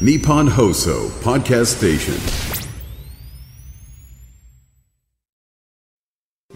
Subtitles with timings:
[0.00, 2.14] Nippon Hoso Podcast Station.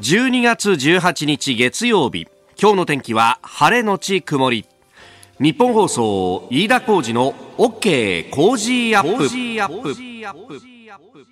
[0.00, 2.26] 12月18日月曜日。
[2.60, 4.66] 今日の天気は晴れのち曇り。
[5.38, 10.77] 日本放送飯田浩二の OK コージーアップ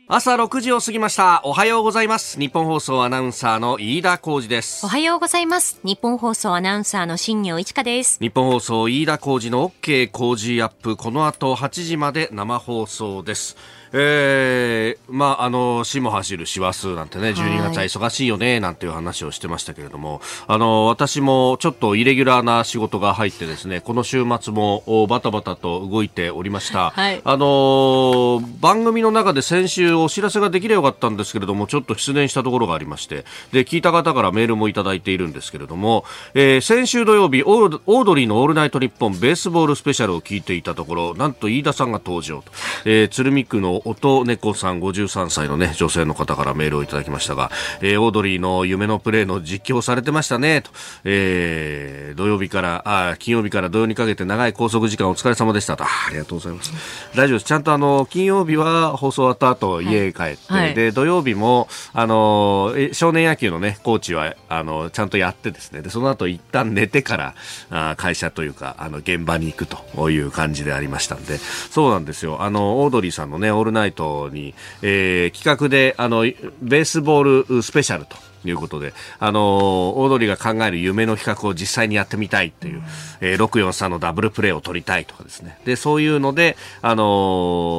[0.09, 1.41] 朝6時を過ぎました。
[1.45, 2.39] おはようございます。
[2.39, 4.85] ニッポン放送アナウンサーの飯田浩司です。
[4.85, 5.81] おはようございます。
[5.83, 8.19] ニッポン放送アナウンサーの新行市佳です。
[8.21, 10.97] ニッポン放送飯田浩司の OK Cozy Up。
[10.97, 13.57] この後8時まで生放送です
[13.93, 27.21] えー、まああの師も走る師走なんてね12月は忙しいよねなんていう話をしてましたけれどもあの私もちょっとイレギュラーな仕事が入ってですねこの週末もおバタバタと動いておりました、はい。
[27.25, 42.53] あの番組の中で先週お知らせができればよかったんですけれどもちょっと失念したところがありましてで聞いた方からメールもいただいているんですけれども、えー先週土曜日オールオードリーの「オールナイトニッポン」ベースボールスペシャルを聞いていたところなんと飯田さんが登場と、
[42.85, 50.71] えー鶴見区の音猫さん53歳のね女性の方からメールをいただきましたが、えーオードリーの夢のプレーの実況をされてましたねと、
[51.05, 55.85] えー土曜日からあ金曜日から土曜にかけて長い拘束時間お疲れ様でしたと。
[55.85, 56.73] あありがとうございます。
[57.15, 57.45] 大丈夫です。
[57.47, 60.75] ちゃんとあの金曜日は放送終わった後家へ帰って、はい。
[60.75, 67.35] で土曜日もあのえ少年野球のねコーチはあのちゃんとやってですねでその後一旦寝てから
[67.71, 71.39] あ会社というかあの現場に行くという感じでありましたんで。
[71.39, 72.43] そうなんですよ。
[72.43, 76.23] あのオードリーさんのねルナイトに、えー企画であの
[76.63, 78.17] ベースボールスペシャルと
[78.49, 82.83] いうことで、あのーオードリーが考える夢の企画を実際にやってみたいっていう、
[83.21, 85.59] えー643のダブルプレーを取りたいとかですね。
[85.65, 87.05] で、そういうので、あの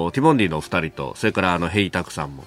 [0.10, 2.44] ーティモンディのお二人と、それからあの、ヘイタクさんも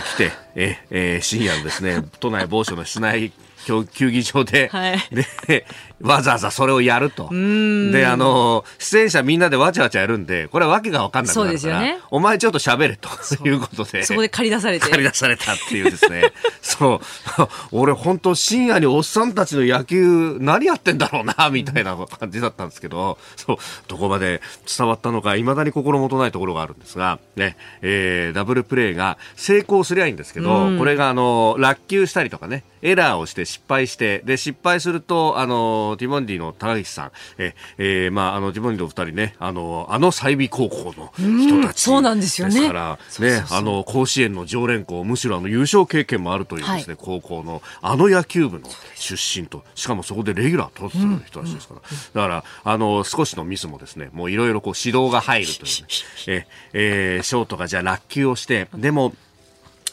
[0.00, 3.32] 来て、ええ深夜のですね、 都内某所の室内
[3.66, 4.98] 球技場で、はい
[5.46, 5.66] で、
[6.00, 7.28] わざわざそれをやると。
[7.30, 13.08] で、あのー出演者みんなでわちゃわちゃやるんで、これはわけがわかんなくなるから、そうですよねお前ちょっと喋れと
[13.48, 14.02] いうことで。
[14.02, 14.86] そこで借り出されて。
[14.86, 16.32] 借り出されたっていうですね。
[16.60, 17.00] そう。
[17.72, 23.56] 俺本当深夜におっさんたちの野球何やってんだろうな、みたいな感じだったんですけど、そう、
[23.88, 24.40] どこまで
[24.76, 42.66] 伝わったのか、未だに心もとないところがあるんですが、ね、えー、ダブルプレーが成功すりゃいいんですけど、これがあの、落球したりとかね、エラーをして失敗して、で、失敗すると、あの、ティモンディの高岸さん、え、えーまあ、あの、ティモンディの二人ね、あの、あの済美高校の人たち、そうなんですよね。
[42.66, 51.88] から、ね、あの、甲子園の常連校、むしろあの、優勝経験もあるというですね、高校の、あの野球部の出身と、しかもそこでレギュラー取ってる人たちですから、だ
[52.22, 55.86] から、あの、少しのミスもですね、もういろいろこう指導が入るというね、
[56.26, 59.14] え、えーショートがじゃあ落球をして、でも、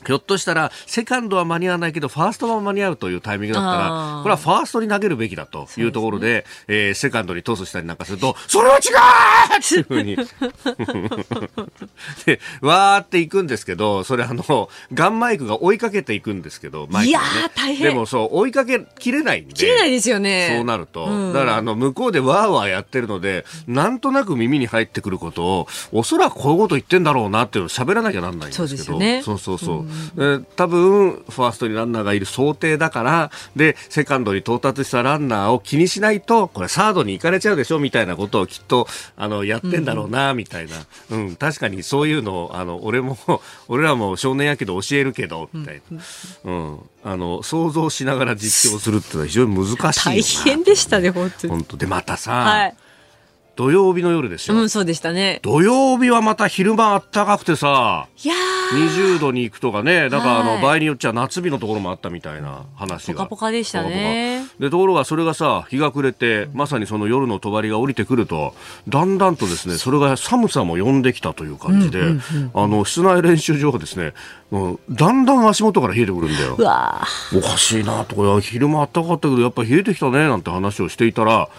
[0.05, 4.23] ひょっとしたら、セカンドは間に合わないけど、ファーストは間に合うというタイミングだったあら、ー。
[4.23, 8.79] これはファーストに投げるべきだというところで、えーセカンドにトスしたりなんかすると、それは違う
[9.57, 9.75] って。
[9.75, 10.15] いうふうに。
[12.25, 17.25] で、わーっていくんですけど、それあの、ガンマイクが追いかけていくんですけど、マイクがね。
[17.25, 17.89] いやー大変。
[17.89, 19.53] でもそう、追いかけきれないんで。
[19.53, 20.53] 切れないですよね。
[20.55, 21.33] そうなると、うん。
[21.33, 29.21] だからあの向こうでわーわーやってるので、なんとなく耳に入ってくることを、おそらくこういうこと言ってんだろうなっていうのを喋らなきゃなんないんですけど、そうですよね。
[29.23, 40.75] そうそうそうえー多分、ファーストにランナーがいる想定だから、で、セカンドに到達したランナーを気にしないと、これサードに行かれちゃうでしょみたいなことをきっと、あの、やってんだろうな、みたいな。
[41.11, 43.17] うん、確かにそういうのを、あの、俺も、
[43.67, 46.01] 俺らも少年野球で教えるけど、みたいな。
[46.45, 46.79] うん。
[47.03, 50.05] あの、想像しながら実況するっていうのは非常に難しい。
[50.05, 51.51] 大変でしたね、本当に。
[51.53, 52.75] 本当でまたさ、はい。
[53.59, 55.41] 土曜日の夜ですよ、うん、そうでしたね。
[55.41, 59.17] 土曜日はまた昼間あったかくてさいやー。
[59.17, 60.61] 20度に行くとかねだからあの、はい。
[60.61, 63.15] 場合によっちゃ夏日のところもあったみたいな話が。
[63.15, 64.45] ポカポカでしたね。
[64.59, 68.55] でところがそれがさ日が暮れてまさにその夜の帳が降りてくると
[68.87, 72.01] だんだんとですねそれが寒さも呼んできたという感じで、
[72.53, 74.13] あの室内練習場はですね
[74.51, 76.53] もうだんだん足元から冷えてくるんだよ。
[76.53, 81.49] おかしいなとか昼間あったかかったけどやっぱ冷えてきたねなんて話をしていたら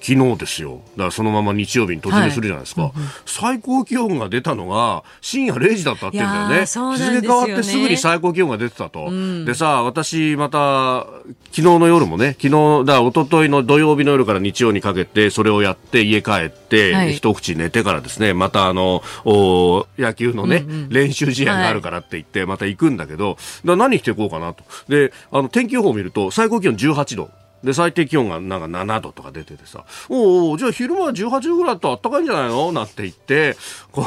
[0.00, 0.80] 昨日ですよ。
[0.92, 2.92] だからそのまま日曜日に突入するじゃないですか、
[3.26, 6.66] 最高気温が出たのが深夜0時だったって言うんだよね。
[6.74, 6.96] よね。
[6.96, 9.10] 日付変わってすぐに最高気温が出てたと、
[9.44, 11.06] でさ私また
[11.50, 17.12] 昨日の夜もね昨日だ一昨日の土曜日の夜から日曜にかけてそれをやって家帰って、はい。
[17.12, 24.64] 一口寝てからですねまたあのお野球のね、練習試合があるからって言ってまた行くんだけど、だから何着ていこうかなと。
[24.88, 27.30] であの天気予報を見ると最高気温18度
[27.62, 32.72] で、最低気温がなんか7度とか出ててさ、おおじゃあ昼間は18度ぐらいだったら暖かいんじゃないの？
[32.72, 33.56] なんて言って、
[33.92, 34.06] こ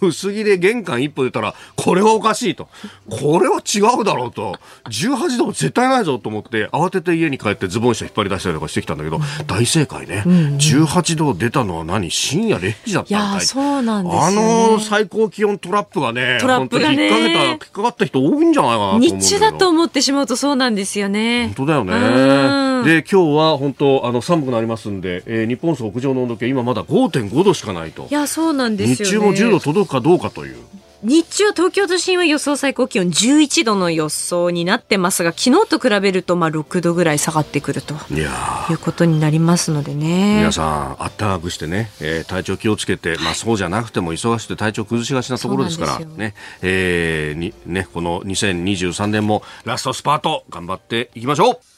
[0.00, 2.68] う、 薄着で玄関一歩出たら、これはおかしいと。
[3.10, 4.56] これは違うだろうと。
[4.88, 10.22] 18度絶対ないぞと思って、慌てて家に帰ってズボン下引っ張り出したりとかしてきたんだけど、大正解ね。
[10.26, 12.10] うんうん、18度出たのは何？
[12.10, 13.38] 深夜0時だったんかい。
[13.38, 21.52] いや、そうなんです、ね、あの最高気温トラップがね、トラップがね、引っ掛けた、引っかかった人多いんじゃないかなと思う日中だと思ってしまうとそうなんですよね。
[21.56, 22.71] 本当だよね。
[22.84, 28.06] で、今日は本当、あの、寒くなりますんで、えー、日本屋上の温度計、今まだ5.5度しかないと。
[28.10, 30.56] いや、そうなんですよ、ね、日中も10度届くかどうかという。
[31.02, 37.94] 日中は東京都心は予想最高気温11度の予想になってますが昨日と比べるとまあ6度ぐらい下がってくると。
[38.12, 40.36] いうことになりますのでね。
[40.36, 51.71] 皆さんあったかくしてね、えー、体調気をつけて、まあ、そうじゃなくても忙しくて体調崩しがちなところですからね,、えー、にねこの2023年もラストスパート頑張っていきましょう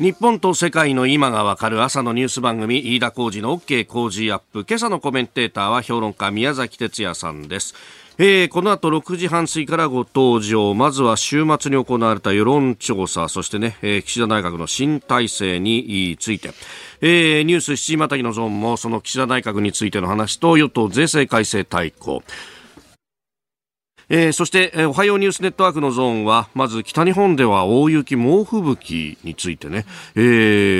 [0.00, 4.64] 日本と世界の今がわかる朝のニュース番組飯田浩二の OK 工事アップ。
[4.66, 7.74] 今朝のコメンテーターは評論家宮崎哲也さんです。
[8.16, 10.72] えー、この後6時半過ぎからご登場。
[10.72, 13.28] まずは週末に行われた世論調査。
[13.28, 16.52] そしてね、えー、岸田内閣の新体制について、
[17.02, 22.22] えー、ニュース7時またぎのゾーンもその岸田内閣についての話と与党税制改正大綱。
[24.12, 29.86] えー、そして、えー、おはようニュースネットワークのゾーンはまず北日本では大雪猛吹雪についてね、
[30.16, 30.20] え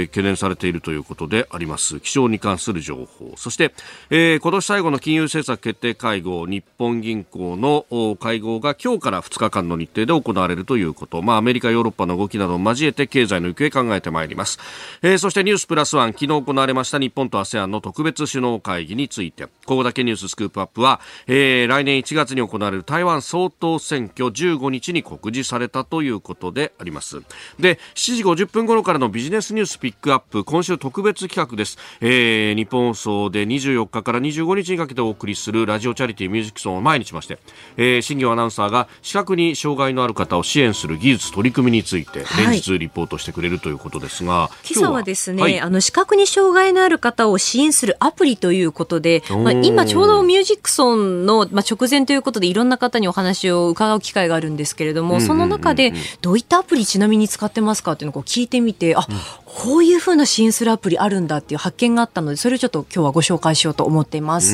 [0.02, 2.00] ー、懸念されているということであります。
[2.00, 3.32] 気象に関する情報。
[3.36, 3.72] そして、
[4.10, 14.58] えー、今年最後の金融政策決定会合日本銀行の会合が今日から2日間の日程で行われるということ、まあ、アメリカヨーロッパの動きなどを交えて経済の行方考えてまいります、
[15.02, 19.46] えー、そしてニュースプラスワン昨日行われました日本と ASEAN の特別首脳会議について。
[19.70, 27.22] ここだけニューススクープアップは、えー、来年1月に行われる台湾総統選挙15日に告示されたということであります。
[27.58, 37.38] で7時50分頃からのビジネスニュースピックアップ今週特別企画です、えー、日本放送で24日から25日にかけてお送りするラジオチャリティーミュージックソンを前にしまして、
[37.76, 59.06] えー、新業アナウンサーが視覚に障害のある方を支援する技術取り組みについて連日リポートしてくれるということですが、はい、今朝はですね、はい、あの視覚に障害のある方を支援するアプリということで、まあ、今ちょうどミュージックソンの、まあ、直前ということでいろんな方にお話を伺う機会があるんですけれども、その中でどういったアプリちなみに使ってますかっていうのを聞いてみて、あ、
[59.44, 64.52] こういうふうな支援するアプリあるんだっていう発見があったので、それをちょっと今日はご紹介しようと思っています。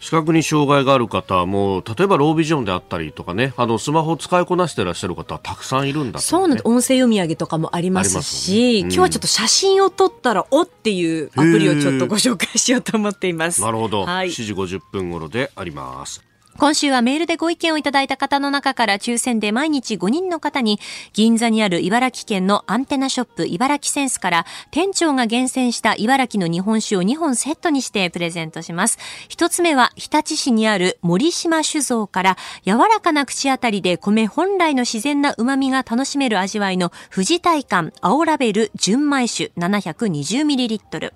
[0.00, 6.68] 視覚に障害がある方も、例えばロービジョンであったりとかね、あのスマホを使いこなしていらっしゃる方たくさんいるんだ、ね、そうなんです。
[6.68, 13.60] 音声読み上げとかもありますし、すね、今日はちょっと写真を撮ったらおっていうアプリをちょっとご紹介しようと思っています。
[13.60, 14.04] なるほど。
[14.04, 16.22] はい、7時50分頃であります。
[16.56, 20.78] 今週はメールでご意見をいただいた方の中から抽選で毎日5人の方に
[21.12, 28.98] 銀座にある茨城県のアンテナショップ茨城センスから店長が厳選した茨城の日本酒を2本セットにしてプレゼントします。
[29.28, 41.12] 一つ目は日立市にある森島酒造から柔らかな口当たりで米本来の自然な旨味が楽しめる味わいの富士体感青ラベル純米酒 720ml。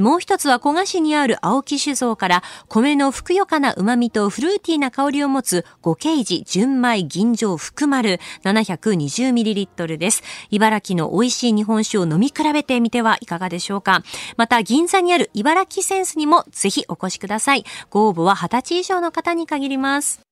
[0.00, 10.22] もう一つは古賀市にある青木酒造から米のふくよかな旨味とフルーティーな香りを持つ5ケージ純米吟醸福丸 720ml です。
[10.50, 14.02] 茨城の美味しい日本酒を飲み比べてみてはいかがでしょうか。
[14.36, 17.64] また銀座にある茨城センスにもぜひお越しください。
[17.90, 20.31] ご応募は20歳以上の方に限ります。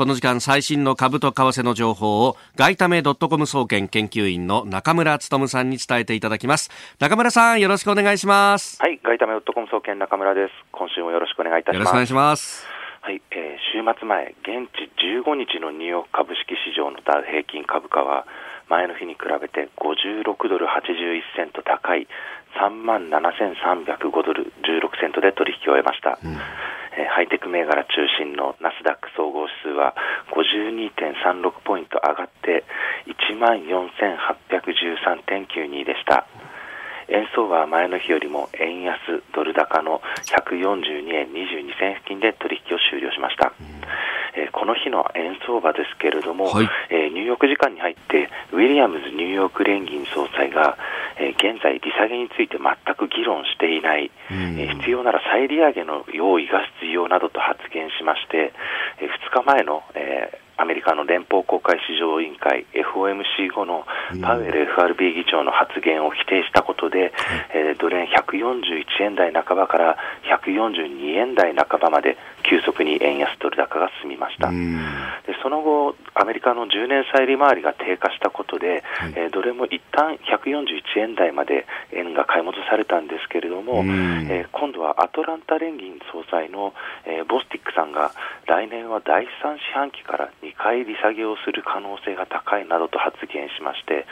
[0.00, 6.70] この時間最新の株と為替の情報を外為ドットコム総研研究員の中村努さんに伝えていただきます。
[7.00, 8.80] 中村さんよろしくお願いします。
[8.80, 10.52] はい外為ドットコム総研中村です。
[10.72, 11.84] 今週もよろしくお願いいたします。
[11.84, 12.66] よろしくお願いします。
[13.02, 14.88] はい、えー、週末前現地
[15.20, 18.24] 15日のニューヨーク株式市場のダウ平均株価は
[18.70, 22.08] 前の日に比べて56ドル81セント高い
[22.56, 26.40] 3万7305ドル16セントで取引を終えました、うん
[26.96, 29.94] えハイテク銘柄中心のナスダック総合指数は
[30.34, 32.64] 52.36ポイント上がって
[33.06, 36.26] 1万4813.92でした。
[37.10, 38.98] 円相場は前の日よりも円安
[39.34, 43.52] ドル高の142円22銭付近で取引を終了しました、
[44.36, 50.78] えー、この日の円相場ですけれども、はい、えー、ニューヨーク時間に入ってウィリアムズニューヨーク連銀総裁が、
[51.18, 58.52] えー、現在利下げについて全く議論していない、え必要なら再利上げの用意が必要などと発言しまして、
[58.98, 63.86] え2日前の、えーアメリカの連邦公開市場委員会 FOMC 後の
[64.20, 67.12] パウエル FRB 議長の発言を否定したことで、
[67.54, 69.96] えー、ドル円141円台半ばから
[70.44, 74.50] 142円台半ばまで急速に円安ドル高が進みました。
[74.50, 86.74] でその後、アメリカの10年債利回りが低下したことで、はい、えー、どれも一旦141円台まで円が買い戻されたんですけれども、えー、今度はアトランタ連銀総裁の、
[87.06, 88.12] えー、ボスティックさんが
[88.46, 94.06] 来年は第3四半期から2回利下げをする可能性が高いなどと発言しまして、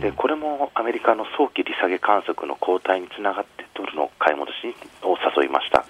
[0.00, 5.84] でこれもアメリカの早期利下げ観測の後退につながってドルの買い戻しを誘いました。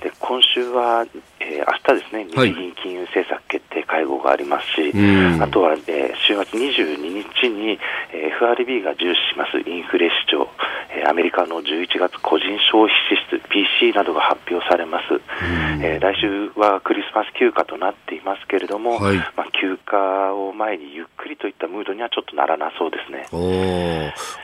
[0.00, 1.06] で今週は、
[1.40, 7.78] えー、明日ですね、日銀金融政策決定会合がありますし、はい、あとは、えー、週末22日に、
[8.12, 10.48] えー、FRB が重視しますインフレ市場、
[10.96, 15.20] えー、アメリカの11月個人消費支出 PC などが発表されます、
[15.82, 23.26] えー、来週はクリスマス休暇となっていますけれども、はい、まあ、休暇を前にゆっくりといったムードにはちょっとならなそうですね。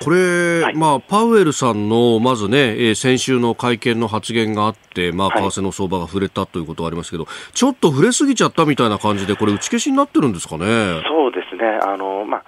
[0.02, 10.64] これ、はい、まあ、パウエルさんのまずね、えー、先週の会見の発言があって、まあ、為替の相場が触れたということはありますけど、はい、ちょっと触れすぎちゃったみたいな感じで、これ、打ち消しになってるんですかね？
[11.08, 12.44] そうですねあの、まあ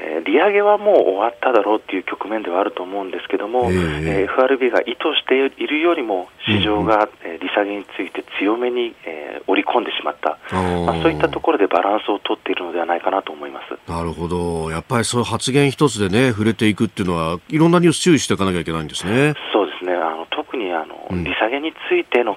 [0.00, 13.90] えー、利上げはもう終わっただろうっていう局面ではあると思うんですけども、えー、えー、FRB が意図しているよりも市場が、うん、利下げについて強めに、えー、織り込んでしまった、まあ、そういったところでバランスを取っているのではないかなと思います。
[13.90, 19.34] なるほど、やっぱりそういう発言一つでね、触れていくっていうのは、いろんなニュース注意していかなきゃいけないんですね。
[19.52, 19.94] そうですね。
[19.94, 22.36] あの特にあの、うん、利下げについての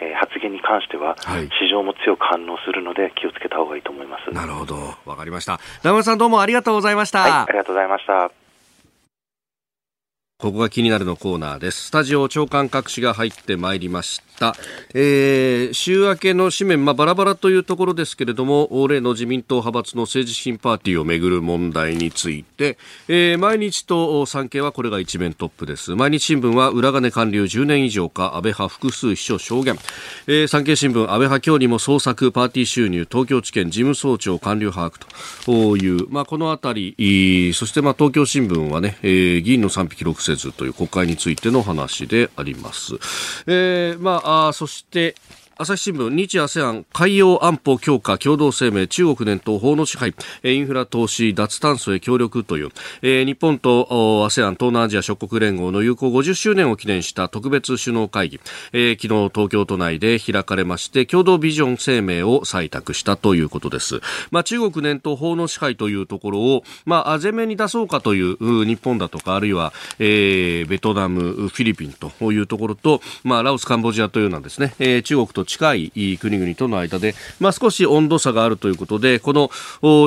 [0.00, 4.30] えー、発言に関しては、はい、市場も強く反応するので気をつけた方がいいと思います。
[4.32, 4.94] なるほど。
[5.04, 5.60] わかりました。
[5.82, 8.43] 名村さんどうもありがとうございました、はい、ありがとうございました
[10.44, 11.86] ここが気になるのコーナーです。
[11.86, 14.54] スタジオ長官各紙が入ってまいりました。
[14.92, 22.76] えー、週明けの紙面、まあ、バラバラというところですけれども、例の自民党派閥の政治新パーティーをめぐる問題について、
[23.08, 25.94] えー、毎日と産経はこれが一面トップです。
[25.94, 29.78] 毎日新聞は裏金官僚10年以上か、安倍派複数秘書証言。
[30.26, 42.94] えー、産経新聞、安倍派今日にも捜索、パーティー収入、東京地検事務総長官僚把握という、まあ、このあたり、そしてまあ東京新聞はね、えー、議員の賛否記録せずという国会についての話であります。
[43.46, 45.14] えー、まあ、あそして、
[45.56, 52.70] 朝日新聞日 ASEAN 海洋安保強化共同声明中国念頭法の支配インフラ投資脱炭素へ協力という、
[53.02, 53.86] えー、日本と
[54.26, 58.40] ASEAN 東南アジア諸国連合の有効50周年を記念した特別首脳会議、
[58.72, 64.00] えー、昨日東京都内で開かれまして共同ビジョン声明を採択したということです、
[64.32, 79.50] まあ、中国念頭法の支配というところを、まあ、前面に出そうかという日本だとかあるいは、えー、ベトナムフィリピンというところと、まあ、ラオスカンボジアというようなですね、えー、中国と近い国々との間で、まあ、少し温度差があるということでこの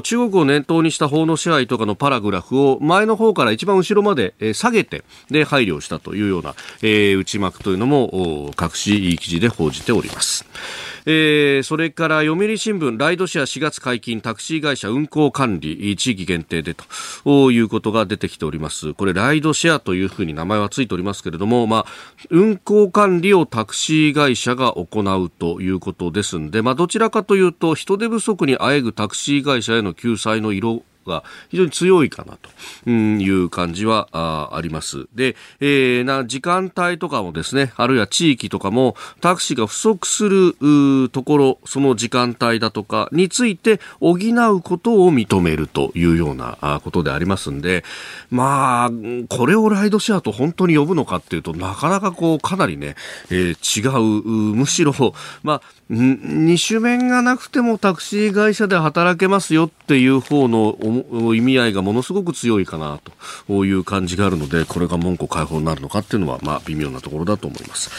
[0.02, 10.46] 中国を念頭にした法の支配とかのパラグラフを前の方から一番後ろまで下げてで配慮したというような、えー、内幕というのも各紙記事で報じております。
[11.10, 16.76] えー、それから読売新聞ライドシェア4月解禁タクシー会社運行管理地域限定で
[17.24, 21.86] ということが出てきておりますこれライドシェアというふうに名前はついておりますけれども、まあ、
[22.30, 34.10] 運行管理をタクシー会社が行うということですんで、まあ、どちらかというと人手不足にあえぐタクシー会社への救済の色が非常に強いかなという感じは
[34.56, 35.08] あります。
[35.16, 47.84] で、えー、な時間帯とかもですね、あるいは地域とかもタクシーが不足するところ、その時間帯だとかについて補うことを認めるというようなことでありますんで、
[48.30, 48.92] まあ、
[49.30, 52.96] これをライドシェアと本当に呼ぶのかっていうとなかなかこうかなりね、
[53.30, 54.94] えー、違う、むしろ、
[55.44, 60.97] まあ、二種面がなくてもタクシー会社で働けますよっていう方の思
[61.36, 63.00] 意味合いがものすごく強いかな
[63.48, 67.90] という感じがあるのでこれが門戸開放になるのかっていうのはまあ微妙なところだと思います、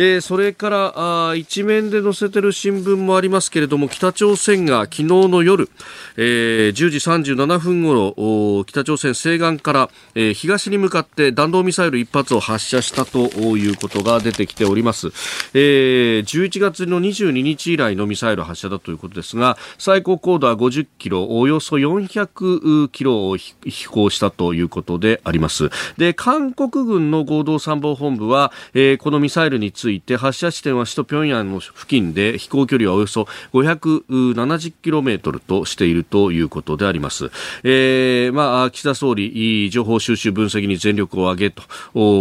[0.00, 5.68] えー、それからあ一面で載せてる新聞もありますけれども北朝鮮が昨日の夜、
[6.16, 15.08] えー、10時37分ごろ北朝鮮西岸から、えー、東に向かって弾道ミサイル1発を発射したということが出てきております、
[15.54, 23.54] えー、11月の22日以来のミサイル発射だということですが最高高度は50キロおよそ400 300キロを飛
[23.88, 25.70] 行したということであります。
[25.96, 37.30] で韓国軍の合同参謀本部は、えー、このミサイルについて発射地点は首都平壌の付近で飛行距離はおよそ570キロメートルとしているということであります、
[37.62, 41.62] えー、まあ、岸田総理情報収集分析に全力を挙げと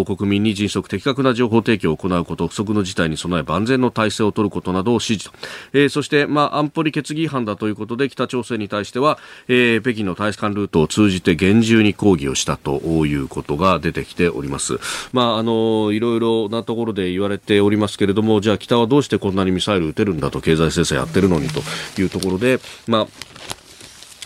[0.05, 5.38] 国民に迅速的確な情報提供を行うこと不測の事態に備え万全の体制を取ることなどを指示と、
[5.74, 9.17] えー、そして、まあ、安保理決議違反だということで北朝鮮に対しては、
[9.48, 14.80] えー、北京の大使館ルートを通じて厳重に抗議をしたということが出てきております。
[15.12, 21.62] まあ、あの、いろいろなところで言われておりますけれども、じゃあ北はどうしてこんなにミサイル撃てるんだと経済制裁やってるのにと
[22.02, 23.08] いうところで、まあ、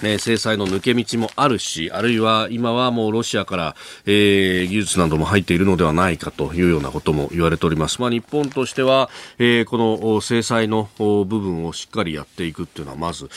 [0.03, 3.75] え制裁の抜け道もあるし、あるいは今はもうロシアから、
[4.05, 8.01] えー、技術なども入っているのではないかというようなことも言われております。
[8.01, 13.29] まあ、日本としては、えー、この制裁の部分をしっかりやっていくっていうのはまず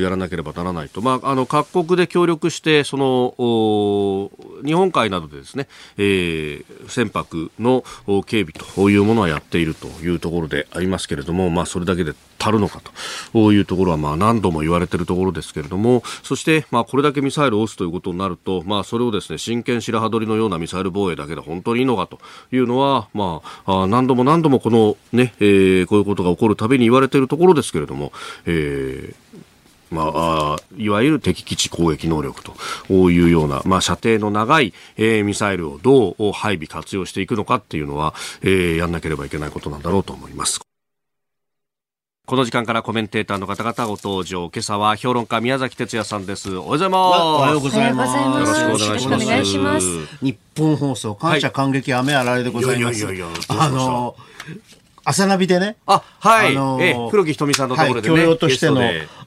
[0.00, 1.00] やらなければならないと。
[1.00, 4.30] まあ、あの各国で協力してその
[4.64, 7.84] 日本海などでですね、えー、船舶の
[8.24, 12.80] 警備というものはやっているというところでありますけれども、まあ、それだけで足るのか
[13.32, 22.18] というところはまあ何度も言われているところですけれども、そしてまあこれだけミサイルを撃つということになると、まあそれをですね、真剣白羽取りのようなミサイル防衛だけで本当にいいのかと
[22.52, 28.12] いうのは、まあ、何度も何度もこのね、えー、こういうことが起こるたびに言われているところですけれども、
[28.46, 29.46] えー
[29.90, 32.54] まあ、いわゆる敵基地攻撃能力と
[33.10, 40.65] いうような、まあ、射程の長い、えー、ミサイルをどう配備活用していくのかっていうのは、えー、やんなければいけないことなんだろうと思います。
[42.26, 44.50] この時間からコメンテーターの方々ご登場。
[44.52, 46.50] 今朝は評論家宮崎哲也さんです。
[46.50, 47.20] おはようございます。
[47.20, 48.62] おはようございます。
[48.62, 49.86] よろしくお願いします。
[50.20, 52.98] 日本放送感謝感激雨あられでございます。
[52.98, 54.16] いやいやいやあの
[55.04, 55.76] 朝ナビでね。
[55.86, 56.56] あ、はい。
[56.56, 58.14] あのー、え、黒木瞳さんのところでね。
[58.14, 58.80] はい、教養としての、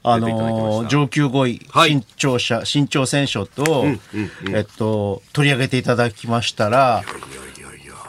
[0.03, 7.48] あのー、上級5位、はい、新潮社、新潮選書と、うんうんうん、えっと、取り上げていただきましたら、いやいや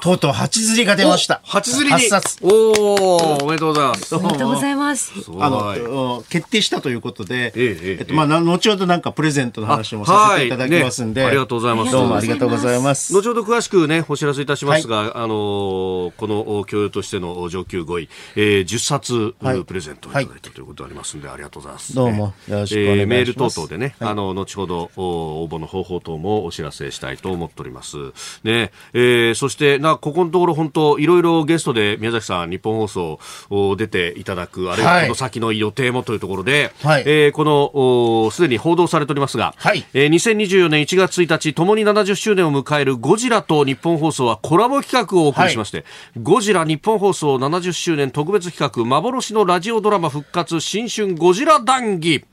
[0.01, 1.41] とうとう八釣りが出ました。
[1.45, 2.39] 八釣りに冊。
[2.43, 4.15] おお、おめでとうございます。
[4.15, 5.13] おめでとうございます。
[5.39, 11.93] あの、決定したということで、ええっと、まあ、後ほどなんかプレゼントの話もさせていただきますんで、ありがとうございます。
[11.93, 13.13] どうもありがとうございます。
[13.13, 19.35] 後ほど詳しくね、お知らせいたしますが、あの、この教養としての上級5位、えー、10冊、
[19.67, 21.95] プレゼントいただいたということでありますんで、ありがとうございます。
[21.95, 23.07] どうも、よろしくお願いします。
[23.07, 27.97] メール等々でね、あの、後ほど応募の方法等もお知らせしたいと思っております。
[28.45, 33.19] ね、えー、そして、な、ここのところ本当いろいろゲストで宮崎さん日本放送
[33.51, 45.87] を出ていただくあるいはこの先の予定もというところで、はい、えー、このすでに報道されておりますが、はい、えー、2024年1月1日ともに70周年を迎えるゴジラと日本放送はコラボ企画をお送りしまして、はい、
[46.23, 52.25] ゴジラ日本放送70周年特別企画幻のラジオドラマ復活新春ゴジラ談義。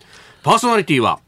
[0.44, 1.20] パーソナリティは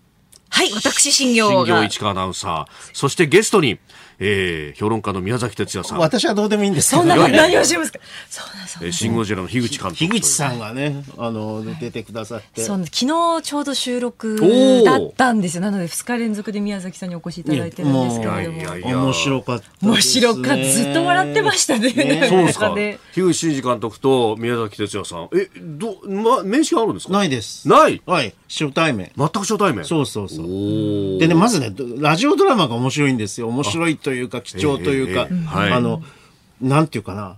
[0.50, 2.92] はい、私、新業新業市川アナウンサー。
[2.94, 3.80] そしてゲストに、
[4.20, 6.00] えー、評論家の宮崎哲也さん。
[6.00, 7.02] 私はどうでもいいんですけど。
[7.04, 8.00] そんな何をしますか？
[8.30, 8.80] そうなんです。
[8.82, 9.96] えー、シンゴジラの樋口監督。
[9.96, 12.62] 樋口さんがね、あの出てくださって。
[12.62, 15.62] そう昨日ちょうど収録だったんですよ。
[15.62, 18.60] なので二日連続で宮崎さんにお越しいただいてるんですけれども。
[18.60, 20.56] いやいや面白かった、面白かった。
[20.64, 21.94] ずっと笑ってましたね。
[21.94, 22.70] ねそうですか。
[22.70, 25.30] 樋口真嗣監督と宮崎哲也さん。
[25.34, 27.14] え、どま面識あるんですか？
[27.14, 27.68] ないです。
[27.68, 28.02] ない？
[28.06, 28.34] はい。
[28.50, 29.12] 初対面。
[29.16, 29.86] 全く初対面。
[29.86, 31.20] そうそうそう。
[31.20, 33.48] でねまずねラジオドラマが面白いんですよ。
[33.48, 36.02] 面白いというか貴重とというか、あの、
[36.62, 37.38] なんていうかな、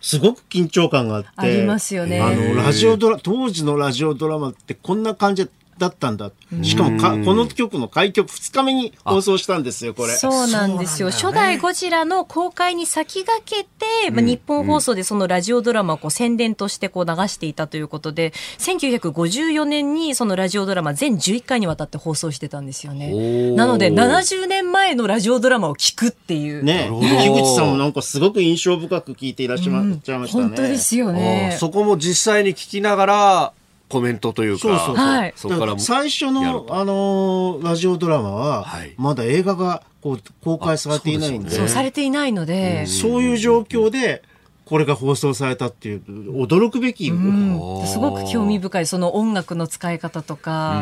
[0.00, 1.28] すごく緊張感があって。
[1.36, 2.20] ありますよね。
[2.20, 6.30] あの、ラジオドラ、当時のラジオドラマってこんな感じだったんだ。
[6.62, 10.12] しかもか、この曲の開局2日目に放送したんですよ、これ。
[10.12, 11.08] そうなんですよ。
[11.08, 23.52] ね、初代ゴジラの公開に先駆けて、まあ、日本放送でそのラジオドラマをこう宣伝としてこう流していたということで、1954年にそのラジオドラマ全11回にわたって放送してたんですよね。
[23.56, 26.62] なので、70年前のラジオドラマを聞くっていう。
[26.62, 30.18] ね、樋口さんもなんかすごく印象深く聞いていらっしゃいましたね。
[30.18, 31.56] うん、本当ですよね。
[31.58, 33.52] そこも実際に聞きながら、
[33.92, 34.96] コメントというか、そうそうそう。
[34.96, 41.50] はい、そこから最初の、あのー、ラジオドラマは、はい、まだ映画がこう公開されていないんで。
[41.50, 42.86] そう、されていないので。
[42.86, 44.22] そういう状況で、
[44.64, 46.02] これが放送されたっていう
[46.46, 50.78] 驚くべき、うん、すごく興味深いその音楽の使い方とか、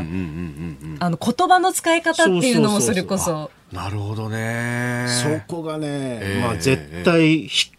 [1.01, 3.51] あの言葉の使い方っていうのもそれこそ。
[3.73, 5.07] なるほどね。
[5.09, 7.75] そこがね、えー、まあ絶対必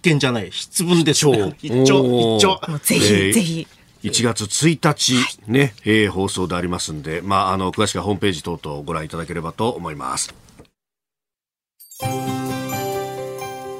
[0.00, 0.50] 見じゃない。
[0.52, 1.56] 質問でしょう。
[1.60, 2.78] 一丁一丁。
[2.78, 3.66] ぜひ、ぜひ
[4.04, 10.34] 1月1日ね、はい、えー、放送でありますんで、まあ、あの、詳しくはホームページ等々ご覧いただければと思います。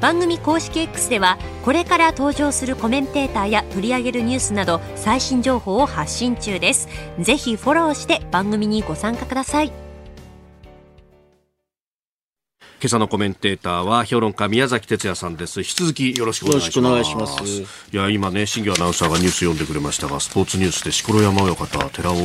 [0.00, 6.88] 番組公式 X ではこれから登場するコメンテーターや取り上げるニュースなど最新情報を発信中です。
[7.18, 9.72] ぜひフォローして番組にご参加ください。
[12.78, 15.60] 今朝のコメンテーターは評論家宮崎哲也さんです。
[15.60, 16.58] 引き続きよろしくお願
[17.00, 17.62] いします。
[17.92, 22.16] いや今ね新業アナウンサーがニュース読んでくれましたがスポーツニュースで錣山親方寺尾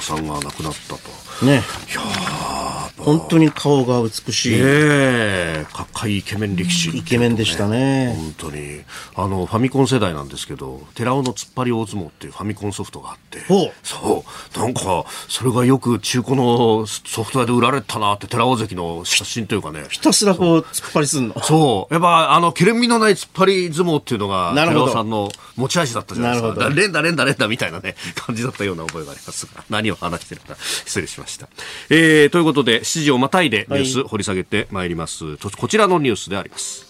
[0.00, 1.44] さんが亡くなったと。
[1.44, 1.52] ね。
[1.52, 1.56] い
[1.94, 2.77] や
[3.08, 4.54] 本当に顔が美しい。
[4.56, 8.14] ええかっかいいイケメン力士、ね、イケメンでしたね。
[8.14, 8.82] 本当に。
[9.14, 13.40] あの、ファミコン世代なんですけど、寺尾の突っ張り大相撲っていうファミコンソフトがあって。
[13.82, 14.24] そ
[14.56, 14.58] う。
[14.58, 19.84] なんか、それがよく中古のソフトウェアで売られたなって、寺尾関の写真というかね。
[19.88, 21.94] ひたすらこう、突っ張りすんのそう。
[21.94, 26.68] やっぱ、あの、けれみのない突っ張り相撲っていうのが、寺尾さんの持ち味だったじゃないですか。
[26.68, 31.48] 連打連打連打みたいなね、感じだったような覚えがありますが、何を話してるか、失礼しました。
[31.90, 36.86] えー、ということで、7時をまたいでニュース掘り下げてまいります、はい、こちらのニュースであります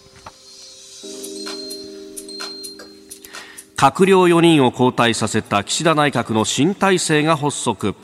[3.76, 7.94] 閣僚4人を交代させた岸田内閣の新体制が発足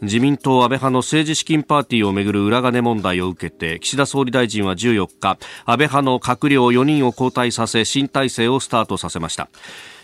[0.00, 9.48] 自民党安倍派の政治資金パーティーをめぐる裏金問題を受けて岸田総理大臣は14日安倍派の閣僚4人を交代させ新体制をスタートさせました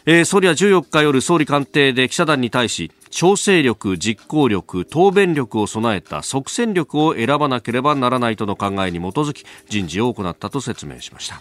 [0.07, 11.41] えー、総理は14日夜総理官邸で記者団に対し調整力、実行力、答弁力を備えた即戦力を選ばなければならないとの考えに基づき人事を行ったと説明しました。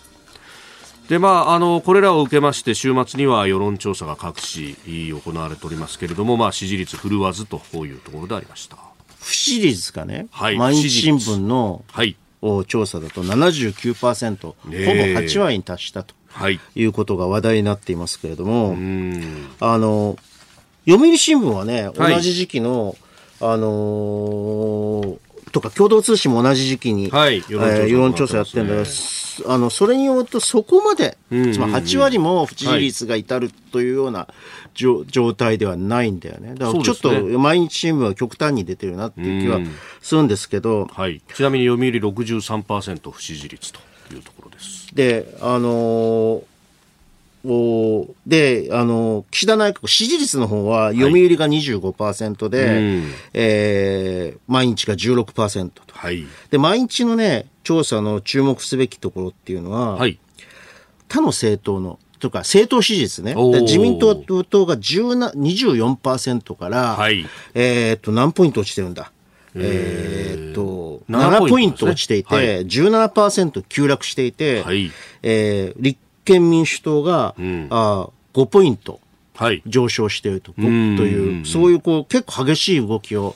[1.09, 4.77] でまあ、あのこれらを受けまして週末には世論調査が各紙
[5.09, 8.77] 行われておりますけれども、まあ、支持率振るわずというところでありました。
[9.19, 12.15] 不支持率がね、はい、毎日新聞の、はい、
[12.67, 16.15] 調査だと79%、ほぼ8割に達したと。
[16.15, 18.75] はい、いうことが話題になっていますけれども、
[19.59, 20.17] あの、
[20.87, 22.95] 読売新聞はね、同じ時期の、
[23.39, 25.17] はい、あのー、
[25.51, 34.27] とか共同通信も同じ時期に、はい、世論調査,、え論調査やってるんだけど、あの、それによるとそこまで、つまり8割も不支持率が至るというような、
[34.73, 36.55] 状態ではないんだよね。
[36.55, 39.59] だからちょっと毎日新聞は極端に出てるなっていう気は
[40.01, 40.87] するんですけど。
[40.91, 43.79] はい、ちなみに読売63%不支持率と
[44.13, 44.42] いうところ
[44.93, 46.43] であのー
[47.45, 55.81] おで、あの、岸田内閣支持率の方は、読売が25%で、はい、えー、毎日が16%と。
[55.87, 56.25] はい。
[56.51, 60.19] で、毎日のね、調査の注目すべきところっていうのは、はい。
[61.09, 63.35] 他の政党の、とか政党支持率ね。
[63.35, 69.11] 自民党党が24%から、はい、えっと、何ポイント落ちてるんだ
[69.55, 71.85] えー、っと、7ポイント。
[71.85, 78.99] 落ちていて、はい、17%急落していて、はい、えー、立憲民主党が、うん、あ5ポイント
[79.65, 83.35] 上昇していると,、という、そういうこう結構激しい動きを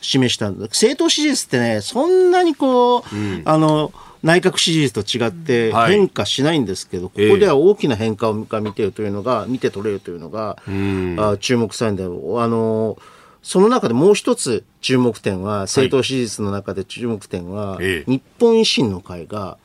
[0.00, 0.64] 示したんだ。
[0.64, 10.58] 政党支持率ってね、そんなにこう、うん、あの、内閣支持率と違って変化しないんですけど、はい、ここでは大きな変化を見てるというのが、見て取れるというのが、
[11.18, 12.42] あ注目されるんだよ。
[12.42, 12.98] あの、
[13.42, 19.58] その中でもう一つ注目点は、政党支持率の中で注目点は、日本維新の会が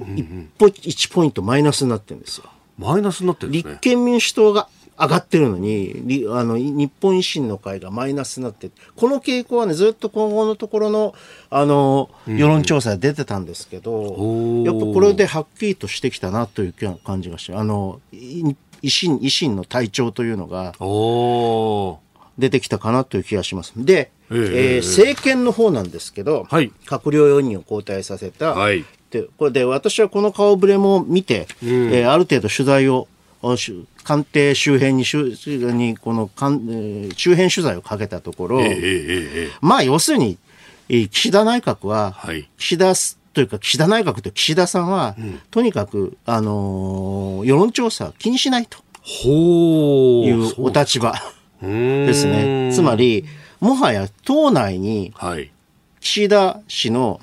[0.00, 2.44] 1ポ ,1 ポイントマイナスになってるんですよ。
[2.78, 11.14] マイナスになってる、ね、立憲民主党が上がってるのに、あの、日本維新の会がマイナスになって、この傾向はね、ずっと今後のところの、
[11.50, 18.54] あの、世論調査で出てたんですけど、うん、やっぱこれではっきりとしてきたなという感じがして、あの、維
[18.88, 20.74] 新、維新の体調というのが、
[22.38, 23.72] 出てきたかなという気がします。
[23.76, 33.08] で、えー、えー、政権の方なんですけど、はい、閣僚4人を交代させた、はい、でこれで私はこの顔ぶれも見て、うん、えー、ある程度取材を
[34.04, 40.38] 官邸周辺ににこのえー、周辺取材をかけたところ、えーえー、まあ要するに、
[40.88, 42.94] えー、岸田内閣は、はい、岸田
[43.34, 51.14] というか岸田内閣と岸田さんは、うん、とにかく、あのー、世論調査気にしないというお立場
[51.60, 52.70] ですね。
[52.72, 53.24] つまり、
[53.60, 55.12] もはや党内に
[56.00, 57.20] 岸田氏の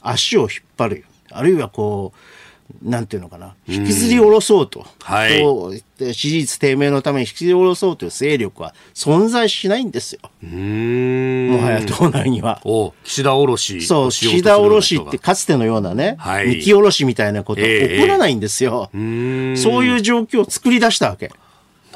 [0.00, 2.18] 足を引っ張るあるいはこう、
[2.82, 10.20] なんていうのかな、引きずり下ろそうと、はい、支持率低迷のために引きずり下ろそうという勢力は存在しないんですよ。
[10.42, 12.60] もはや党内には。
[12.64, 13.82] お岸田おろし。
[13.82, 21.30] そう、岸田おろしってかつてのようなね、はい、三木おろしみたいなこと起こらないんですよ、えー、そういう状況を作り出したわけ。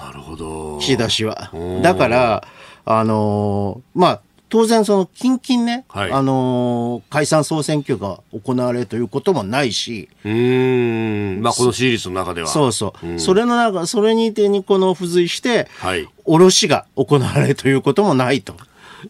[0.06, 0.78] なるほど。
[0.80, 1.50] 岸田氏は。
[1.82, 2.46] だから、
[2.84, 11.42] あのー、まあ、当然その近々ね、はいあのー解散総選挙が行われるということもないし、うーん。
[11.42, 12.46] まあ、この支持率の中では。
[12.46, 16.08] そうそう、それの中、それに手にこの付随して、はい。
[16.24, 18.54] 卸が行われるということもないと。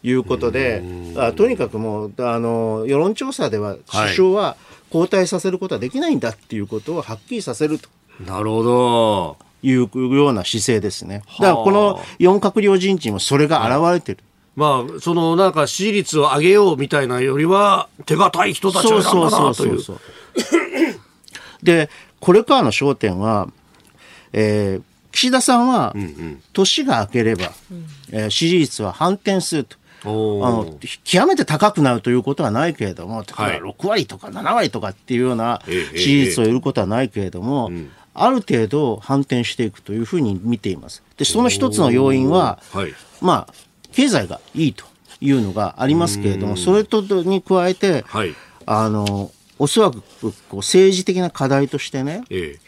[0.02, 0.82] いうことで、
[1.16, 4.56] あとにかくもう、あの、世論調査では、はい首相は
[4.92, 7.88] 交代させることはできないんだっていうことをはっきりさせると
[8.20, 9.36] なるほど。
[9.64, 11.22] いうような姿勢ですね。
[11.40, 14.18] だからこの4閣僚人事にもそれが現れてる。
[14.56, 19.78] まあ、そのなんか支持率を上げようみたいなよりは、手堅い人たちを選んだなという。
[19.80, 19.82] う。
[21.62, 23.48] で、これからの焦点は、
[24.32, 24.82] えー
[25.14, 25.94] 岸田さんは、
[26.52, 27.52] 年が明ければ、
[28.10, 29.76] えー支持率は反転すると。
[30.04, 37.70] あの極めて高くなるということはないけれども、例はいえば6割とか7割とかっていうようなええ支持率を得ることはないけれども、
[38.14, 41.02] ある程度反転していくというふうに見ています。
[41.16, 42.94] で、その一つの要因は、はい。
[43.20, 43.54] まあ、
[43.92, 44.84] 経済がいいと
[45.20, 48.34] いうのがありますけれども、それとに加えて、はい。
[48.66, 52.58] あの、おそらくこう政治的な課題としてね、え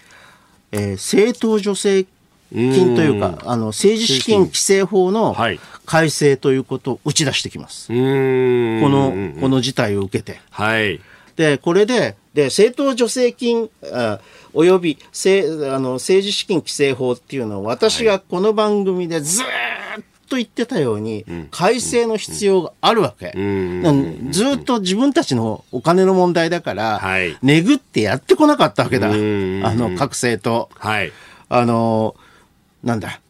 [0.73, 2.05] えー政党助成
[2.53, 7.89] 金というか、あの、政治資金規正法のはい改正ということを打ち出してきます。
[7.89, 10.41] この、この事態を受けて。
[10.51, 11.01] はい。
[11.37, 14.19] で、これで、で、政党助成金、あ
[14.57, 23.27] および政あの政治資金規正法っていうのを私がこの番組でずーっと言ってたように、改正の必要があるわけ。
[23.27, 29.09] ずーっと自分たちのお金の問題だから、はいねぐってやってこなかったわけだ。
[29.09, 30.69] あんの、各政党。
[30.75, 31.12] はい。
[31.49, 32.16] あの、
[32.83, 33.21] なんだ、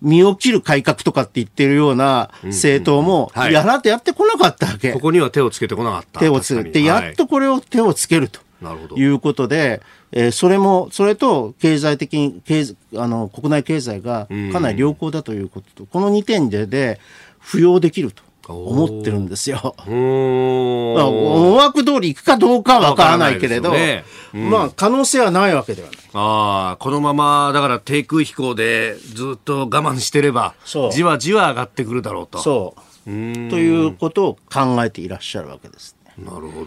[0.00, 4.92] 身を切る改革とかって言ってるような政党も、はいやらってやってこなかったわけ。
[4.92, 6.20] ここには手をつけてこなかった。
[6.20, 8.40] 手をつけて、やっとこれを手をつけると。
[8.60, 17.00] なるほどいうことで、えーそれも、それと経済的に、経済あの、国内経済がかなり良好だということと、この2点で、で、
[17.42, 19.74] 浮揚できると思ってるんですよ。
[19.86, 25.98] 思惑通りいくかどうかはわからないけれど、わからないですよねまあ、可能性はないわけではない。
[26.14, 30.54] ああ、このまま、だから低空飛行でずっと我慢してれば
[30.92, 32.38] じわじわ上がってくるだろうと。
[32.38, 32.80] そう。
[33.06, 36.24] ということを考えていらっしゃるわけですね。
[36.24, 36.64] なるほ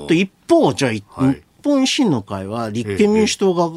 [0.00, 0.06] ど。
[0.06, 3.70] で一方、じゃあ、いはい日本維新の会は立憲民主党が、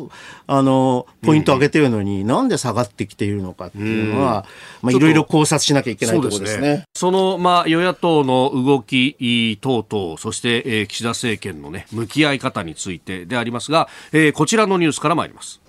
[0.48, 4.45] あの、ポイント上げてるのに、なんで下がってきているのかっていうのは、
[4.82, 6.86] まあ、いろいろ考察しなきゃいけないところですね。
[6.93, 15.62] その、まあ、与野党の動き等々、そして、えー岸田政権のね、向き合い方についてでありますが、えーこちらのニュースから参ります。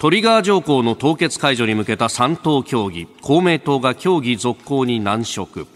[0.00, 5.68] トリガー条項の凍結解除に向けた3党協議、公明党が協議続行に難色。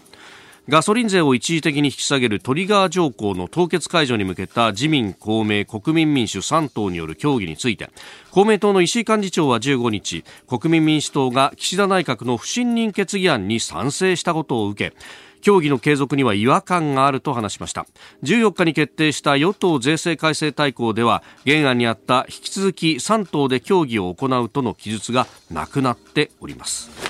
[0.69, 7.89] ガソリン税を一時的に引き下げるトリガー条項の凍結解除に向けた自民、公明、国民民主3党による協議について
[8.29, 14.95] 公明党の石井幹事長は15日国民民主党が岸田内閣の不信任決議案に賛成したことを受け
[15.41, 17.87] 協議の継続には違和感があると話しました。
[18.23, 27.08] 14日に決定した与党税制改正大綱では原案にあった引き続き3党で協議を行うとの記述がなくなっております。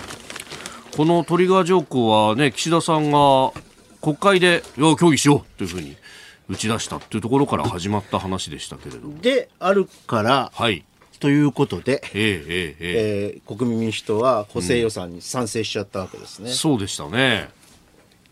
[1.00, 3.54] このトリガー条項はね、岸田さんが
[4.02, 5.96] 国会で、いや、協議しようというふうに
[6.50, 9.08] 打ち出したっていうところから始まった話でしたけれど。
[9.22, 10.84] で、あるから、はい。
[11.22, 16.50] ということで、ええええええー国民民主党は補正予算に賛成しちゃったわけですね。
[16.50, 17.48] えそうでしたね。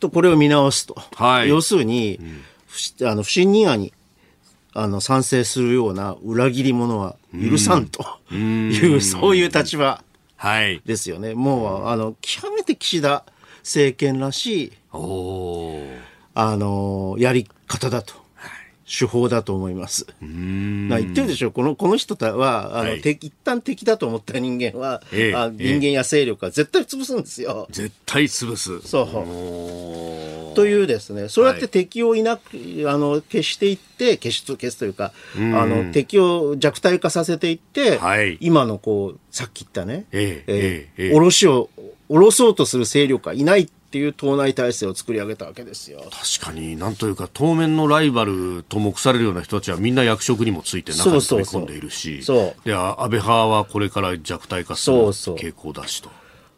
[0.01, 1.01] と、これを見直すと。
[1.15, 2.19] はい要するに、
[2.65, 3.93] 不しあの不信任案に
[4.73, 10.06] あの賛成するような裏切り者は許さんという、そういう立場はい。
[10.85, 11.33] ですよね。
[11.33, 13.25] もう、あの、極めて岸田
[13.63, 14.73] 政権らしい。
[16.33, 18.26] あの、やり方だと。
[18.87, 20.07] 手法だと思います。
[20.21, 23.01] な言ってるでしょこの、この人は、あの、はい。
[23.01, 27.67] 敵一旦敵だと思った人間は、ええあ人間や勢力は絶対潰すんですよ。
[27.69, 28.79] 絶対潰す。
[28.87, 30.55] そう。
[30.55, 32.41] というですね、そうやって敵をいなく、
[32.87, 38.37] あの、消していって、消しと、消すというか、あの、敵を弱体化させていって、はい。
[38.39, 41.19] 今のこう、さっき言ったね、ええええを、
[42.09, 46.03] 下ろそうとする勢力がいないっていう党内体制を作り上げたわけですよ。
[46.39, 54.97] 確かになんというか当面のライバルと目されるような人たちはみんな役職にもついて中に飛び込んでいるしそうであ安倍派はこれから弱体化する。
[54.97, 55.35] そうそう。
[55.37, 56.09] 傾向だしと。